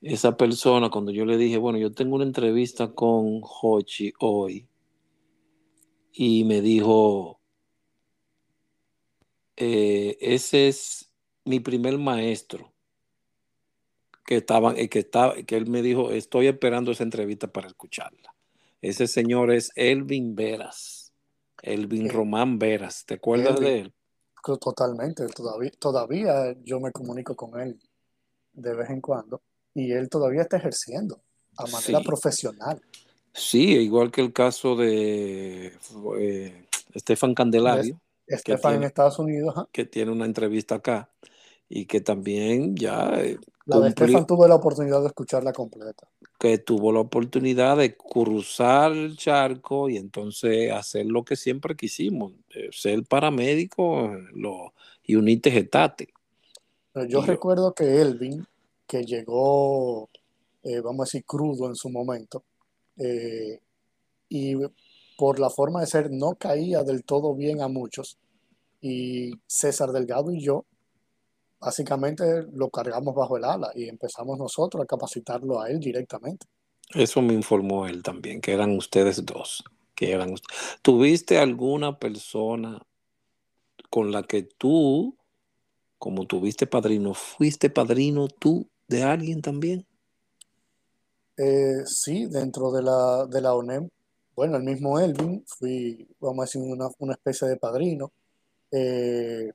[0.02, 4.68] Esa persona, cuando yo le dije, bueno, yo tengo una entrevista con Hochi hoy,
[6.12, 7.40] y me dijo,
[9.56, 11.10] eh, ese es
[11.44, 12.72] mi primer maestro,
[14.24, 18.34] que estaba, eh, que estaba, que él me dijo, estoy esperando esa entrevista para escucharla.
[18.80, 21.12] Ese señor es Elvin Veras,
[21.62, 23.94] Elvin Román Veras, ¿te acuerdas Elvin, de él?
[24.60, 27.78] totalmente, todavía, todavía yo me comunico con él
[28.52, 29.42] de vez en cuando
[29.76, 31.22] y él todavía está ejerciendo
[31.56, 32.82] a manera Sí, profesional.
[33.32, 35.78] sí, igual que el caso de
[36.20, 41.10] eh, Estefan De Candelario, que Estefan en Estados Unidos, que tiene una entrevista acá
[41.68, 46.08] y que también ya eh, La de Estefan cumplió, tuve la oportunidad de escucharla completa.
[46.38, 52.32] que tuvo la oportunidad de cruzar el charco y entonces hacer lo que siempre quisimos,
[52.54, 56.08] eh, ser paramédico lo, y unite getate.
[56.92, 58.46] Pero yo Y yo, recuerdo que Elvin,
[58.86, 60.08] que llegó,
[60.62, 62.44] eh, vamos a decir, crudo en su momento,
[62.96, 63.60] eh,
[64.28, 64.54] y
[65.16, 68.18] por la forma de ser no caía del todo bien a muchos,
[68.80, 70.64] y César Delgado y yo
[71.58, 76.46] básicamente lo cargamos bajo el ala y empezamos nosotros a capacitarlo a él directamente.
[76.94, 79.64] eso me informó él también, que eran ustedes dos,
[79.94, 80.34] que eran
[80.82, 82.80] ¿Tuviste alguna persona
[83.90, 85.16] con la que tú,
[85.98, 89.86] como tuviste padrino, fuiste padrino tú de alguien también?
[91.36, 93.88] Eh, sí, dentro de la, de la ONEM,
[94.34, 98.12] bueno, el mismo Elvin, fui, vamos a decir, una, una especie de padrino.
[98.72, 99.50] Eh,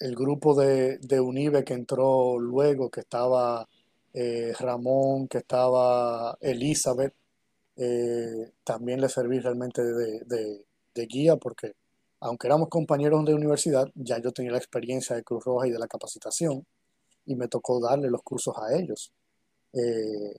[0.00, 3.68] el grupo de, de Unive que entró luego, que estaba
[4.14, 7.14] eh, Ramón, que estaba Elizabeth,
[7.76, 11.72] eh, también le serví realmente de, de- de guía porque
[12.20, 15.78] aunque éramos compañeros de universidad, ya yo tenía la experiencia de Cruz Roja y de
[15.78, 16.66] la capacitación
[17.26, 19.12] y me tocó darle los cursos a ellos.
[19.72, 20.36] Eh,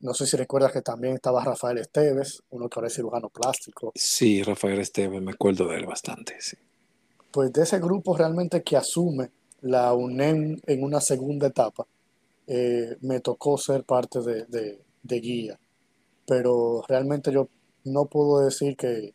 [0.00, 3.92] no sé si recuerdas que también estaba Rafael Esteves, uno que ahora es cirujano plástico.
[3.94, 6.56] Sí, Rafael Esteban, me acuerdo de él bastante, sí.
[7.30, 9.30] Pues de ese grupo realmente que asume
[9.62, 11.86] la UNEM en una segunda etapa,
[12.46, 15.60] eh, me tocó ser parte de, de- de guía.
[16.26, 17.48] Pero realmente yo
[17.84, 19.14] no puedo decir que,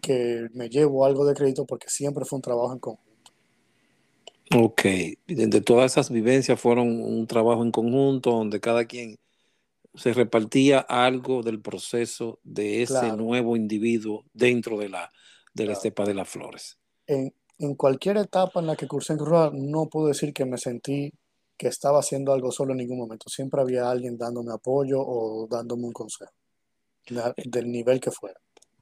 [0.00, 3.07] que me llevo algo de crédito porque siempre fue un trabajo en conjunto.
[4.54, 4.82] Ok,
[5.26, 9.16] de todas esas vivencias fueron un trabajo en conjunto donde cada quien
[9.94, 15.10] se repartía algo del proceso de ese Claro, nuevo individuo dentro de la,
[15.54, 15.72] de la claro.
[15.72, 16.78] estepa de las flores.
[17.06, 20.56] En, en cualquier etapa en la que cursé en Cruz no puedo decir que me
[20.58, 21.12] sentí
[21.58, 23.28] que estaba haciendo algo solo en ningún momento.
[23.28, 26.30] Siempre había alguien dándome apoyo o dándome un consejo,
[27.10, 28.38] na- del nivel que fuera.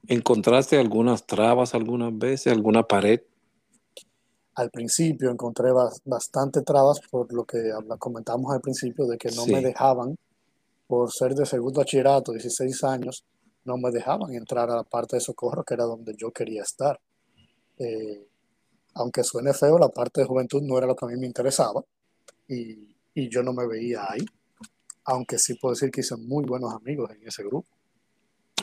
[0.07, 3.21] ¿Encontraste algunas trabas algunas veces, alguna pared?
[4.57, 9.47] Al principio encontré bas- bastante trabas por lo que comentamos al principio de que no
[9.47, 10.17] me Sí, dejaban,
[10.87, 13.25] por ser de segundo bachillerato, 16 años,
[13.65, 16.99] no me dejaban entrar a la parte de socorro, que era donde yo quería estar.
[17.79, 18.27] Eh,
[18.95, 21.83] aunque suene feo, la parte de juventud no era lo que a mí me interesaba
[22.49, 24.25] y, y yo no me veía ahí,
[25.05, 27.67] aunque sí puedo decir que hice muy buenos amigos en ese grupo.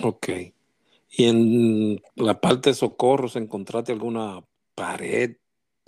[0.03, 0.29] ok.
[1.11, 5.37] ¿Y en la parte de socorros encontraste alguna pared,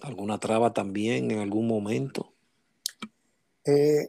[0.03, 2.33] alguna traba también en algún momento?
[3.65, 4.09] Eh,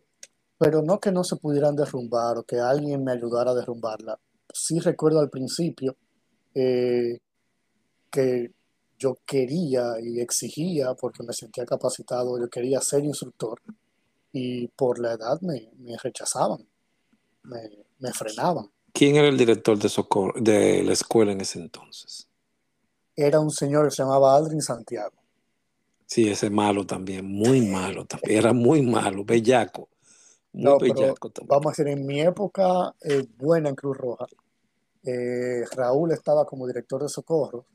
[0.57, 4.19] pero no que no se pudieran derrumbar o que alguien me ayudara a derrumbarla.
[4.53, 5.95] Sí recuerdo al principio
[6.53, 7.19] eh,
[8.11, 8.51] que
[8.97, 13.61] yo quería y exigía, porque me sentía capacitado, yo quería ser instructor
[14.31, 16.67] y por la edad me, me rechazaban,
[17.43, 18.71] me, me frenaban.
[18.93, 19.89] ¿Quién era el director de
[20.41, 22.27] de la escuela en ese entonces?
[23.15, 25.16] Era un señor que se llamaba Aldrin Santiago.
[26.07, 28.39] Sí, ese malo también, muy malo también.
[28.39, 29.89] Era muy malo, bellaco.
[30.53, 31.49] Muy No, bellaco también.
[31.49, 34.25] vamos a decir, en mi época eh, buena en Cruz Roja,
[35.03, 37.65] eh, Raúl estaba como director de socorro,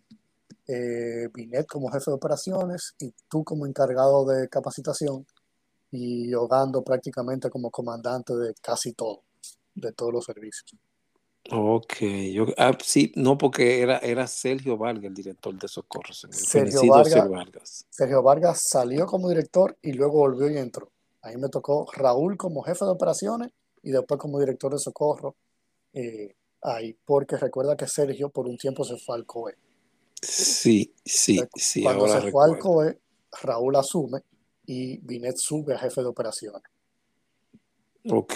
[0.66, 5.26] eh, Binet como jefe de operaciones y tú como encargado de capacitación
[5.90, 9.24] y Ogando prácticamente como comandante de casi todo,
[9.74, 10.74] de todos los servicios.
[11.50, 11.94] Ok,
[12.32, 16.36] yo, ah, sí, no, porque era, era Sergio Vargas el director de socorros, en el
[16.36, 17.86] Sergio Vargas, Sergio Vargas.
[17.90, 20.92] Sergio Vargas salió como director y luego volvió y entró.
[21.20, 23.50] Ahí me tocó Raúl como jefe de operaciones
[23.82, 25.36] y después como director de socorro.
[25.92, 29.56] eh, ahí, porque recuerda que Sergio por un tiempo se fue al COE.
[30.20, 32.58] Sí, sí, Entonces, sí, cuando ahora se fue al.
[32.58, 33.00] COE,
[33.42, 34.20] Raúl asume
[34.64, 36.62] y Binet sube a jefe de operaciones.
[38.10, 38.34] Ok,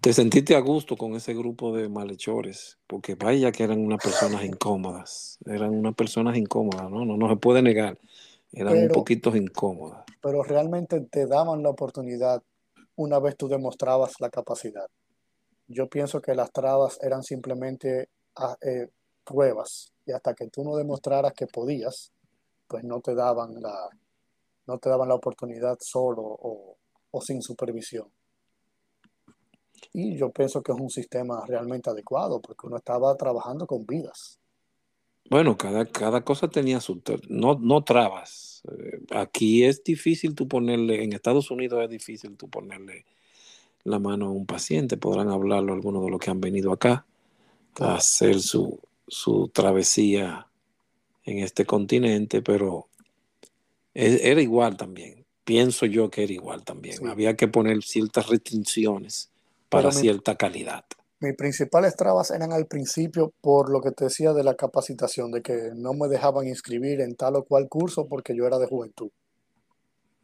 [0.00, 4.42] te sentiste a gusto con ese grupo de malhechores, porque vaya que eran unas personas
[4.42, 7.04] incómodas, eran unas personas incómodas, ¿no?
[7.04, 7.98] No, no se puede negar,
[8.52, 10.04] eran un poquito incómodas.
[10.22, 12.42] pero realmente te daban la oportunidad
[12.96, 14.86] una vez tú demostrabas la capacidad.
[15.68, 18.88] Yo pienso que las trabas eran simplemente ah, eh,
[19.24, 22.12] pruebas y hasta que tú no demostraras que podías,
[22.66, 23.90] pues no te daban la,
[24.66, 26.76] no te daban la oportunidad solo o,
[27.10, 28.08] o sin supervisión.
[29.92, 34.38] Y yo pienso que es un sistema realmente adecuado porque uno estaba trabajando con vidas.
[35.28, 37.02] Bueno, cada, cada cosa tenía su...
[37.28, 38.62] No, no trabas.
[38.70, 43.04] Eh, Aquí es difícil tú ponerle, en Estados Unidos es difícil tú ponerle
[43.84, 44.96] la mano a un paciente.
[44.96, 47.06] Podrán hablarlo algunos de los que han venido acá
[47.80, 48.78] a hacer su,
[49.08, 50.46] su travesía
[51.24, 52.88] en este continente, pero
[53.94, 55.24] e- era igual también.
[55.44, 56.98] Pienso yo que era igual también.
[56.98, 57.04] sí.
[57.06, 59.30] Había que poner ciertas restricciones
[59.68, 60.84] para mi, cierta calidad.
[61.20, 65.42] mis principales trabas eran al principio por lo que te decía de la capacitación, de
[65.42, 69.10] que no me dejaban inscribir en tal o cual curso porque yo era de juventud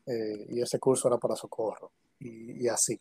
[0.06, 3.00] eh, y ese curso era para socorro y, y así.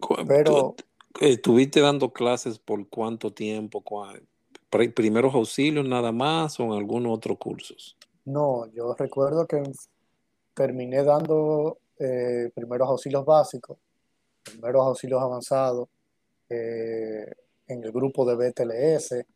[0.00, 0.74] Cu- ¿Tú Pero
[1.20, 3.82] estuviste dando clases por cuánto tiempo?
[4.94, 7.96] ¿Primeros auxilios nada más o en algunos otros cursos?
[8.24, 9.62] no, yo recuerdo que
[10.54, 13.78] terminé dando eh, primeros auxilios básicos,
[14.44, 15.88] primeros auxilios avanzados
[16.48, 17.26] eh,
[17.68, 19.26] en el grupo de BTLS.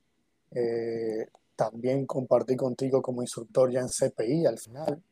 [0.52, 5.02] eh, también compartí contigo como instructor ya en CPI al final.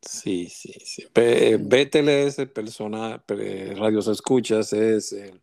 [0.00, 1.06] Sí, sí, sí.
[1.12, 5.40] P- Y BTLS, persona, pe- radios escuchas, es el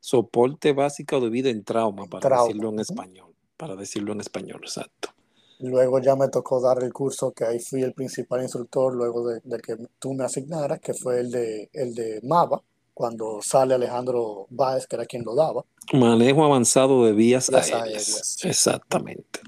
[0.00, 2.42] soporte básico de vida en trauma, para trauma.
[2.42, 3.34] decirlo en español.
[3.56, 5.10] Para decirlo en español, exacto.
[5.58, 9.40] Luego ya me tocó dar el curso que ahí fui el principal instructor luego de,
[9.44, 12.62] de que tú me asignaras, que fue el de, el de MAVA,
[12.96, 17.82] cuando sale Alejandro Báez, que era quien lo daba, Manejo avanzado de vías vías aéreas.
[18.08, 18.44] aéreas.
[18.44, 19.40] Exactamente.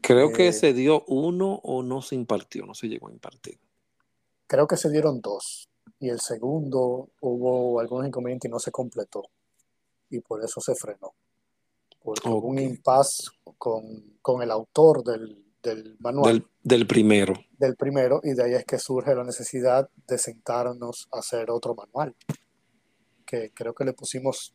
[0.00, 3.58] Creo que Eh, se dio uno o no se impartió, no se llegó a impartir.
[4.46, 5.68] creo que se dieron dos
[6.00, 9.24] y el segundo hubo algunos inconvenientes y no se completó
[10.08, 11.12] y por eso se frenó,
[12.02, 13.24] porque hubo un impasse
[13.58, 13.82] con,
[14.22, 17.34] con el autor del, del manual Del, del primero.
[17.58, 21.74] del primero y de ahí es que surge la necesidad de sentarnos a hacer otro
[21.74, 22.14] manual,
[23.26, 24.54] que creo que le pusimos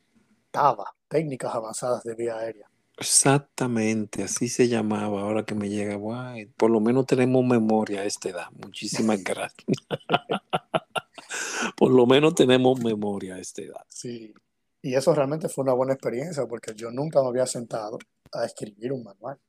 [0.52, 2.70] TABA, técnicas avanzadas de vía aérea.
[2.98, 5.22] Exactamente, así se llamaba.
[5.22, 8.48] Ahora que me llega, guay, por lo menos tenemos memoria a esta edad.
[8.52, 9.66] Muchísimas gracias.
[11.76, 13.82] Por lo menos tenemos memoria a esta edad.
[13.90, 14.34] Sí,
[14.82, 17.98] y eso realmente fue una buena experiencia porque yo nunca me había sentado
[18.32, 19.40] a escribir un manual.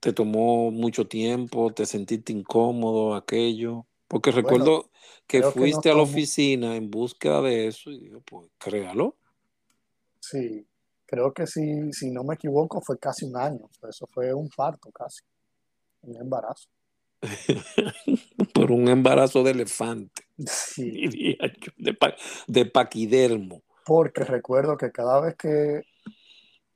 [0.00, 1.72] ¿Te tomó mucho tiempo?
[1.72, 3.86] ¿Te sentiste incómodo aquello?
[4.08, 4.90] Porque Bueno, recuerdo
[5.26, 9.16] que fuiste a la oficina en búsqueda de eso y digo, pues créalo.
[10.20, 10.66] sí,
[11.06, 14.90] creo que si, si no me equivoco fue casi un año, eso fue un parto
[14.92, 15.22] casi,
[16.02, 16.68] un embarazo.
[18.54, 23.62] Por un embarazo de elefante, Sí, diría yo, de, pa- de paquidermo.
[23.84, 25.82] porque recuerdo que cada vez que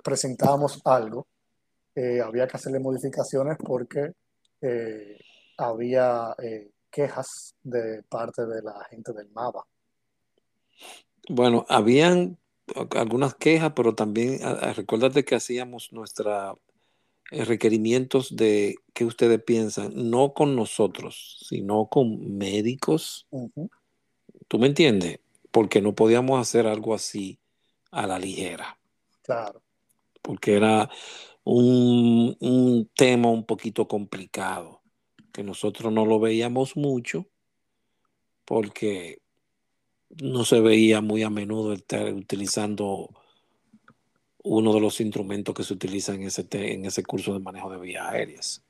[0.03, 1.27] presentábamos algo,
[1.95, 4.13] eh, había que hacerle modificaciones porque
[4.61, 5.19] eh,
[5.57, 9.65] había eh, quejas de parte de la gente del MAVA.
[11.29, 12.37] Bueno, habían
[12.97, 14.41] algunas quejas, pero también
[14.75, 16.59] recuérdate que hacíamos nuestros
[17.31, 23.27] requerimientos de qué ustedes piensan, no con nosotros, sino con médicos.
[24.49, 25.21] ¿Tú me entiendes?
[25.51, 27.39] Porque no podíamos hacer algo así
[27.91, 28.77] a la ligera,
[29.23, 29.63] claro,
[30.21, 30.91] porque era
[31.45, 34.83] un, un tema un poquito complicado.
[35.33, 37.27] que nosotros no lo veíamos mucho
[38.45, 39.19] porque
[40.23, 43.11] no se veía muy a menudo estar utilizando
[44.45, 47.79] uno de los instrumentos que se utilizan en ese, en ese curso de manejo de
[47.79, 48.63] vías aéreas.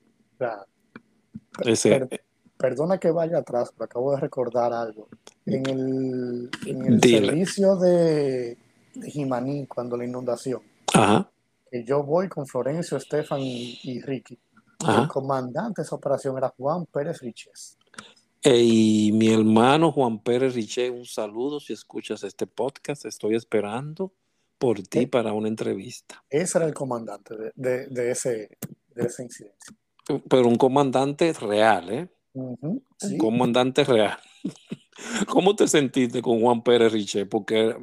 [1.63, 2.23] Ese, per,
[2.57, 5.07] perdona que vaya atrás, pero acabo de recordar algo.
[5.45, 8.57] En el, en el servicio de,
[8.95, 10.61] de Jimaní, cuando la inundación,
[10.93, 11.29] Ajá.
[11.69, 14.39] Que yo voy con Florencio, Estefan y, y Ricky,
[14.83, 15.03] Ajá.
[15.03, 17.77] el comandante de esa operación era Juan Pérez Riches.
[18.43, 23.05] Y mi hermano Juan Pérez Riche, un saludo si escuchas este podcast.
[23.05, 24.13] Estoy esperando
[24.59, 26.23] por ti para una entrevista.
[26.29, 28.57] Ese era el comandante de, de, de ese,
[28.93, 29.65] de ese incidente.
[30.29, 32.07] Pero un comandante real, ¿eh?
[32.33, 33.13] Uh -huh, sí.
[33.13, 34.19] Un comandante real.
[35.27, 37.25] ¿Cómo te sentiste con Juan Pérez Riche?
[37.25, 37.75] Porque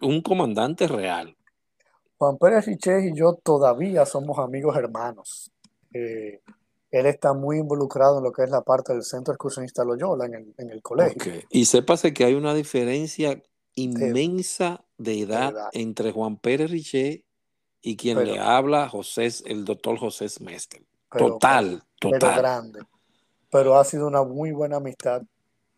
[0.00, 1.36] un comandante real.
[2.18, 5.50] Juan Pérez Riche y yo todavía somos amigos hermanos.
[5.94, 6.40] Eh,
[6.90, 10.34] él está muy involucrado en lo que es la parte del Centro Excursionista Loyola en
[10.34, 11.20] el, en el colegio.
[11.20, 11.44] Okay.
[11.50, 13.40] Y sépase que hay una diferencia
[13.74, 15.68] inmensa de edad, de edad.
[15.72, 17.24] entre Juan Pérez Riché
[17.80, 20.82] y quien pero, le habla, José, el doctor José Smester.
[21.16, 22.18] Total, total.
[22.20, 22.80] Pero grande.
[23.50, 25.22] Pero ha sido una muy buena amistad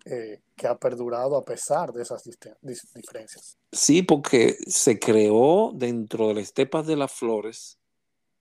[0.05, 2.23] eh, que ha perdurado a pesar de esas
[2.93, 3.59] diferencias.
[3.73, 7.79] Sí, porque se creó dentro de las estepas de las flores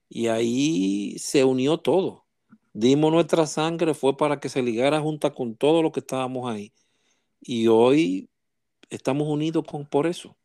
[0.08, 2.24] y ahí se unió todo
[2.72, 6.72] dimos nuestra sangre, fue para que se ligara junta con todo lo que estábamos ahí.
[7.40, 8.28] Y hoy
[8.90, 10.36] estamos unidos con, por eso.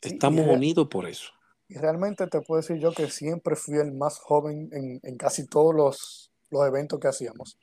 [0.00, 1.30] Estamos sí, unidos por eso.
[1.68, 5.46] Y realmente te puedo decir yo que siempre fui el más joven en, en casi
[5.46, 7.58] todos los, los, eventos que hacíamos.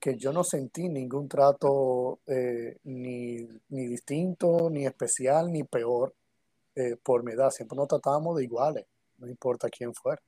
[0.00, 6.14] Que yo no sentí ningún trato eh, ni, ni, distinto, ni especial, ni peor
[6.74, 7.50] eh, por mi edad.
[7.50, 8.86] Siempre nos tratábamos de iguales,
[9.18, 10.22] no importa quién fuera.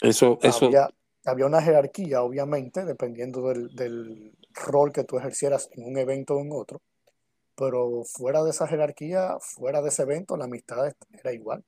[0.00, 0.88] Eso, eso, había,
[1.24, 6.40] había una jerarquía, obviamente, dependiendo del, del, rol que tú ejercieras en un evento o
[6.40, 6.80] en otro,
[7.54, 11.62] pero fuera de esa jerarquía, fuera de ese evento, la amistad era igual.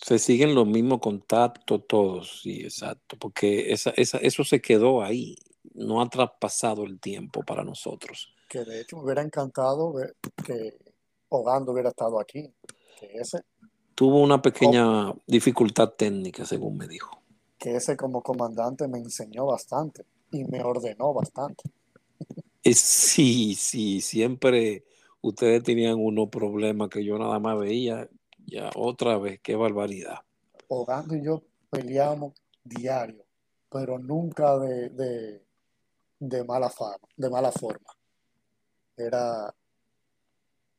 [0.00, 5.36] Se siguen los mismos contactos todos, sí, exacto, porque esa, esa, eso se quedó ahí,
[5.74, 8.32] no ha traspasado el tiempo para nosotros.
[8.48, 10.78] Que de hecho me hubiera encantado ver que
[11.30, 12.50] Ogando hubiera estado aquí,
[12.98, 13.42] que ese...
[13.94, 17.18] Tuvo una pequeña oh, dificultad técnica, según me dijo
[17.58, 21.64] que ese como comandante me enseñó bastante y me ordenó bastante.
[22.62, 24.84] Sí, sí, siempre
[25.20, 28.08] ustedes tenían unos problemas que yo nada más veía,
[28.48, 30.18] ya otra vez, qué barbaridad.
[30.68, 32.34] Ogando y yo peleábamos
[32.64, 33.24] diario,
[33.70, 35.42] pero nunca de, de,
[36.18, 37.90] de, mala, fama, de mala forma.
[38.96, 39.54] Era,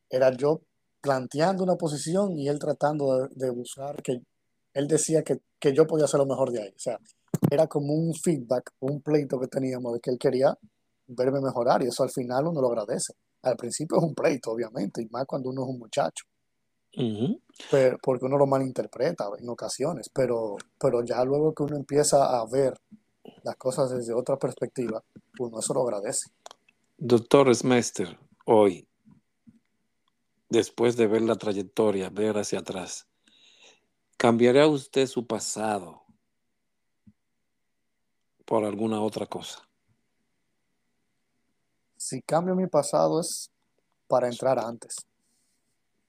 [0.09, 0.61] era yo
[1.01, 4.22] planteando una posición y él tratando de, de buscar que
[4.74, 6.74] él decía que, que, yo podía hacer lo mejor de ahí.
[6.76, 6.99] O sea,
[7.49, 10.57] era como un feedback, un pleito que teníamos de que él quería
[11.07, 13.13] verme mejorar y eso al final uno lo agradece.
[13.41, 16.26] Al principio es un pleito, obviamente, y más cuando uno es un muchacho.
[16.98, 17.42] Uh -huh.
[17.70, 22.46] pero, porque uno lo malinterpreta en ocasiones, pero, pero ya luego que uno empieza a
[22.46, 22.74] ver
[23.44, 25.04] las cosas desde otra perspectiva,
[25.40, 26.32] uno eso lo agradece.
[26.98, 28.88] Doctor Smester, hoy,
[30.50, 33.10] después de ver la trayectoria, ver hacia atrás,
[34.20, 36.04] ¿Cambiaría usted su pasado
[38.44, 39.66] por alguna otra cosa?
[41.96, 43.50] Si cambio mi pasado es
[44.10, 44.94] para entrar antes.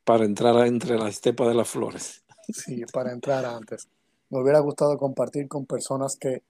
[0.04, 2.24] Para entrar entre la estepa de las flores.
[2.52, 3.86] Sí, para entrar antes.
[4.28, 6.42] Me hubiera gustado compartir con personas que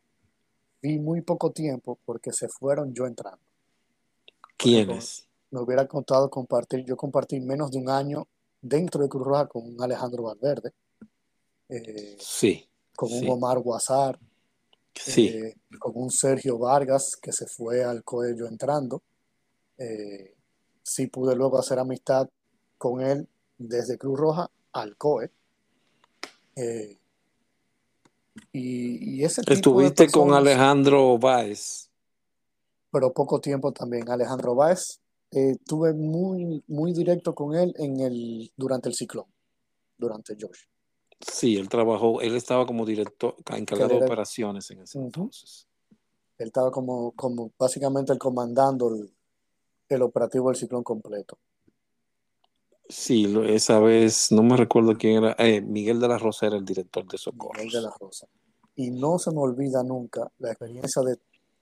[0.81, 3.43] vi muy poco tiempo porque se fueron yo entrando.
[4.57, 5.27] ¿Quiénes?
[5.51, 8.27] Me hubiera gustado compartir, yo compartí menos de un año
[8.63, 10.73] dentro de Cruz Roja con un Alejandro Valverde
[11.71, 12.69] eh, sí.
[12.97, 13.25] Con sí.
[13.25, 14.19] un Omar Guazar.
[14.95, 15.29] Sí.
[15.29, 19.03] Eh, con un Sergio Vargas que se fue al Coello entrando.
[19.79, 20.35] Eh,
[20.83, 22.29] sí pude luego hacer amistad
[22.77, 23.29] con él
[23.61, 25.31] desde Cruz Roja al COE.
[26.57, 26.97] Eh,
[28.53, 31.91] y, y, ese tipo Estuviste personas, con Alejandro Báez.
[32.91, 34.09] Pero poco tiempo también.
[34.09, 35.01] Alejandro Báez,
[35.31, 39.27] eh, tuve muy, muy directo con él en el, durante el ciclón,
[39.97, 40.65] durante Josh.
[41.21, 45.05] Sí, él trabajó, él estaba como director, encargado de operaciones en ese uh -huh.
[45.05, 45.67] entonces.
[46.39, 49.13] Él estaba como, como básicamente el comandando el,
[49.91, 51.39] el operativo del ciclón completo.
[52.91, 56.65] Sí, esa vez, no me recuerdo quién era, eh, Miguel de la Rosa era el
[56.65, 57.53] director de Socorro.
[57.55, 58.27] Miguel de la Rosa.
[58.75, 61.17] Y no se me olvida nunca la experiencia de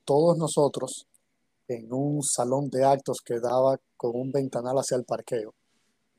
[0.05, 1.07] todos nosotros
[1.69, 5.55] en un salón de actos que daba con un ventanal hacia el parqueo.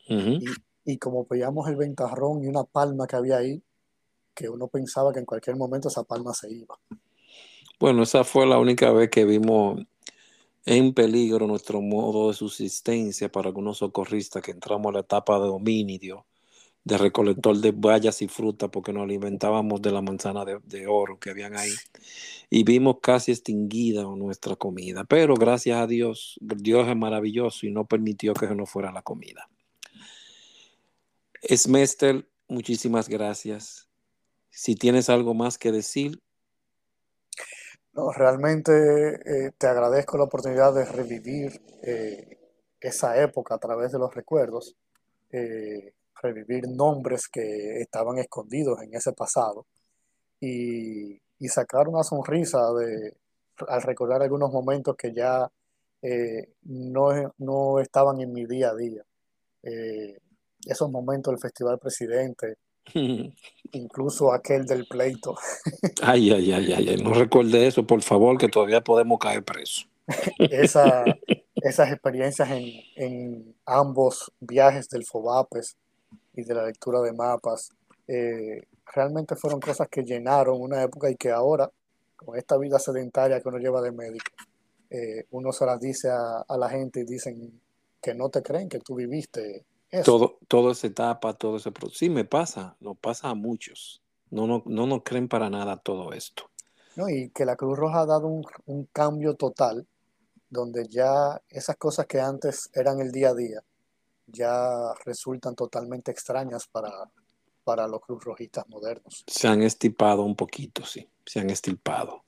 [0.09, 0.59] Uh -huh.
[0.85, 3.61] y, y, como veíamos el ventarrón y una palma que había ahí,
[4.35, 6.77] que uno pensaba que en cualquier momento esa palma se iba.
[7.79, 9.81] Bueno, esa fue la única vez que vimos
[10.65, 15.49] en peligro nuestro modo de subsistencia para algunos socorristas que entramos a la etapa de
[15.49, 16.25] homínido,
[16.83, 21.19] de recolector de bayas y frutas, porque nos alimentábamos de la manzana de, de oro
[21.19, 21.73] que habían ahí.
[22.49, 25.03] Y vimos casi extinguida nuestra comida.
[25.03, 29.01] Pero gracias a Dios, Dios es maravilloso y no permitió que se nos fuera la
[29.01, 29.49] comida.
[31.43, 33.87] Smester, muchísimas gracias.
[34.49, 36.19] Si tienes algo más que decir,
[37.99, 38.71] No, realmente
[39.25, 42.37] eh, te agradezco la oportunidad de revivir eh,
[42.79, 44.77] esa época a través de los recuerdos,
[45.31, 45.91] eh,
[46.21, 49.65] revivir nombres que estaban escondidos en ese pasado
[50.39, 53.17] y, y sacar una sonrisa de,
[53.67, 55.51] al recordar algunos momentos que ya
[56.01, 59.03] eh, no, no estaban en mi día a día.
[59.61, 60.17] Eh,
[60.65, 62.59] esos momentos del Festival Presidente,
[63.71, 65.35] incluso aquel del pleito.
[66.01, 69.87] ay, ay, ay, ay, ay, no recuerde eso, por favor, que todavía podemos caer presos.
[70.37, 71.03] Esa,
[71.55, 72.65] esas experiencias en,
[72.95, 75.77] en, ambos viajes del FOBAPES
[76.35, 77.69] y de la lectura de mapas,
[78.07, 78.63] eh,
[78.93, 81.69] realmente fueron cosas que llenaron una época y que ahora,
[82.15, 84.31] con esta vida sedentaria que uno lleva de médico,
[84.89, 87.61] eh, uno se las dice a, a, la gente y dicen
[88.01, 90.03] que no te creen que tú viviste eso.
[90.03, 91.99] Todo, toda esa etapa, todo ese proceso.
[91.99, 94.01] Sí, me pasa, nos pasa a muchos.
[94.29, 96.49] No, no, no nos creen para nada todo esto.
[96.95, 99.87] No, y que la Cruz Roja ha dado un, un cambio total
[100.49, 103.63] donde ya esas cosas que antes eran el día a día
[104.31, 106.91] ya resultan totalmente extrañas para,
[107.63, 109.23] para los cruz rojistas modernos.
[109.27, 112.23] Se han estipado un poquito, sí, se han estilpado.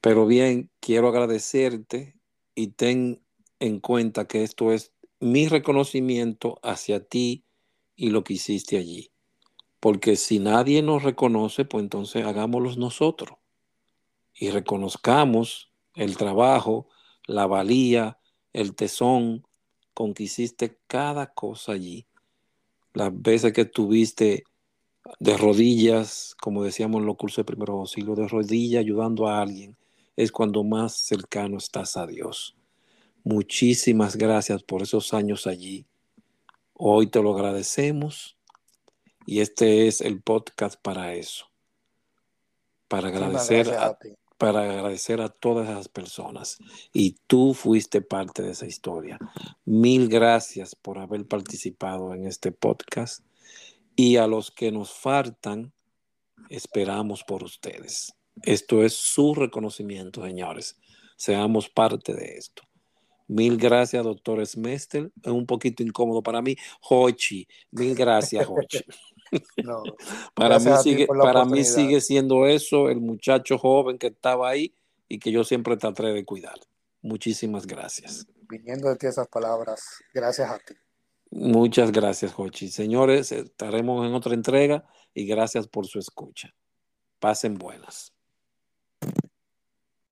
[0.00, 2.16] Pero bien, quiero agradecerte
[2.54, 3.22] y ten
[3.58, 4.92] en cuenta que esto es
[5.24, 7.44] mi reconocimiento hacia ti
[7.96, 9.10] y lo que hiciste allí.
[9.80, 13.38] Porque si nadie nos reconoce, pues entonces hagámoslo nosotros
[14.34, 16.88] y reconozcamos el trabajo,
[17.26, 18.18] la valía,
[18.52, 19.46] el tesón
[19.94, 22.06] con que hiciste cada cosa allí.
[22.92, 24.44] Las veces que estuviste
[25.20, 29.74] de rodillas, como decíamos en los cursos de primeros auxilios, de rodillas ayudando a alguien,
[30.16, 32.54] es cuando más cercano estás a Dios.
[33.24, 35.86] Muchísimas gracias por esos años allí.
[36.74, 38.36] Hoy te lo agradecemos
[39.26, 41.46] y este es el podcast para eso.
[42.86, 43.98] Para agradecer a, a
[44.36, 46.58] para agradecer a todas esas personas.
[46.92, 49.18] Y tú fuiste parte de esa historia.
[49.64, 53.24] Mil gracias por haber participado en este podcast.
[53.96, 55.72] Y a los que nos faltan,
[56.50, 58.12] esperamos por ustedes.
[58.42, 60.76] Esto es su reconocimiento, señores.
[61.16, 62.64] Seamos parte de esto.
[63.26, 65.10] Mil gracias, doctor Smester.
[65.22, 66.56] Es un poquito incómodo para mí.
[66.82, 68.80] Hochi, mil gracias, Hochi.
[69.64, 69.82] No,
[70.34, 74.72] para mí, sigue, para mí sigue siendo eso, el muchacho joven que estaba ahí
[75.08, 76.54] y que yo siempre traté de cuidar.
[77.02, 78.28] Muchísimas gracias.
[78.48, 80.74] Viniendo de ti esas palabras, gracias a ti.
[81.32, 82.68] Muchas gracias, Jochi.
[82.68, 86.54] Señores, estaremos en otra entrega y gracias por su escucha.
[87.18, 88.13] Pasen buenas.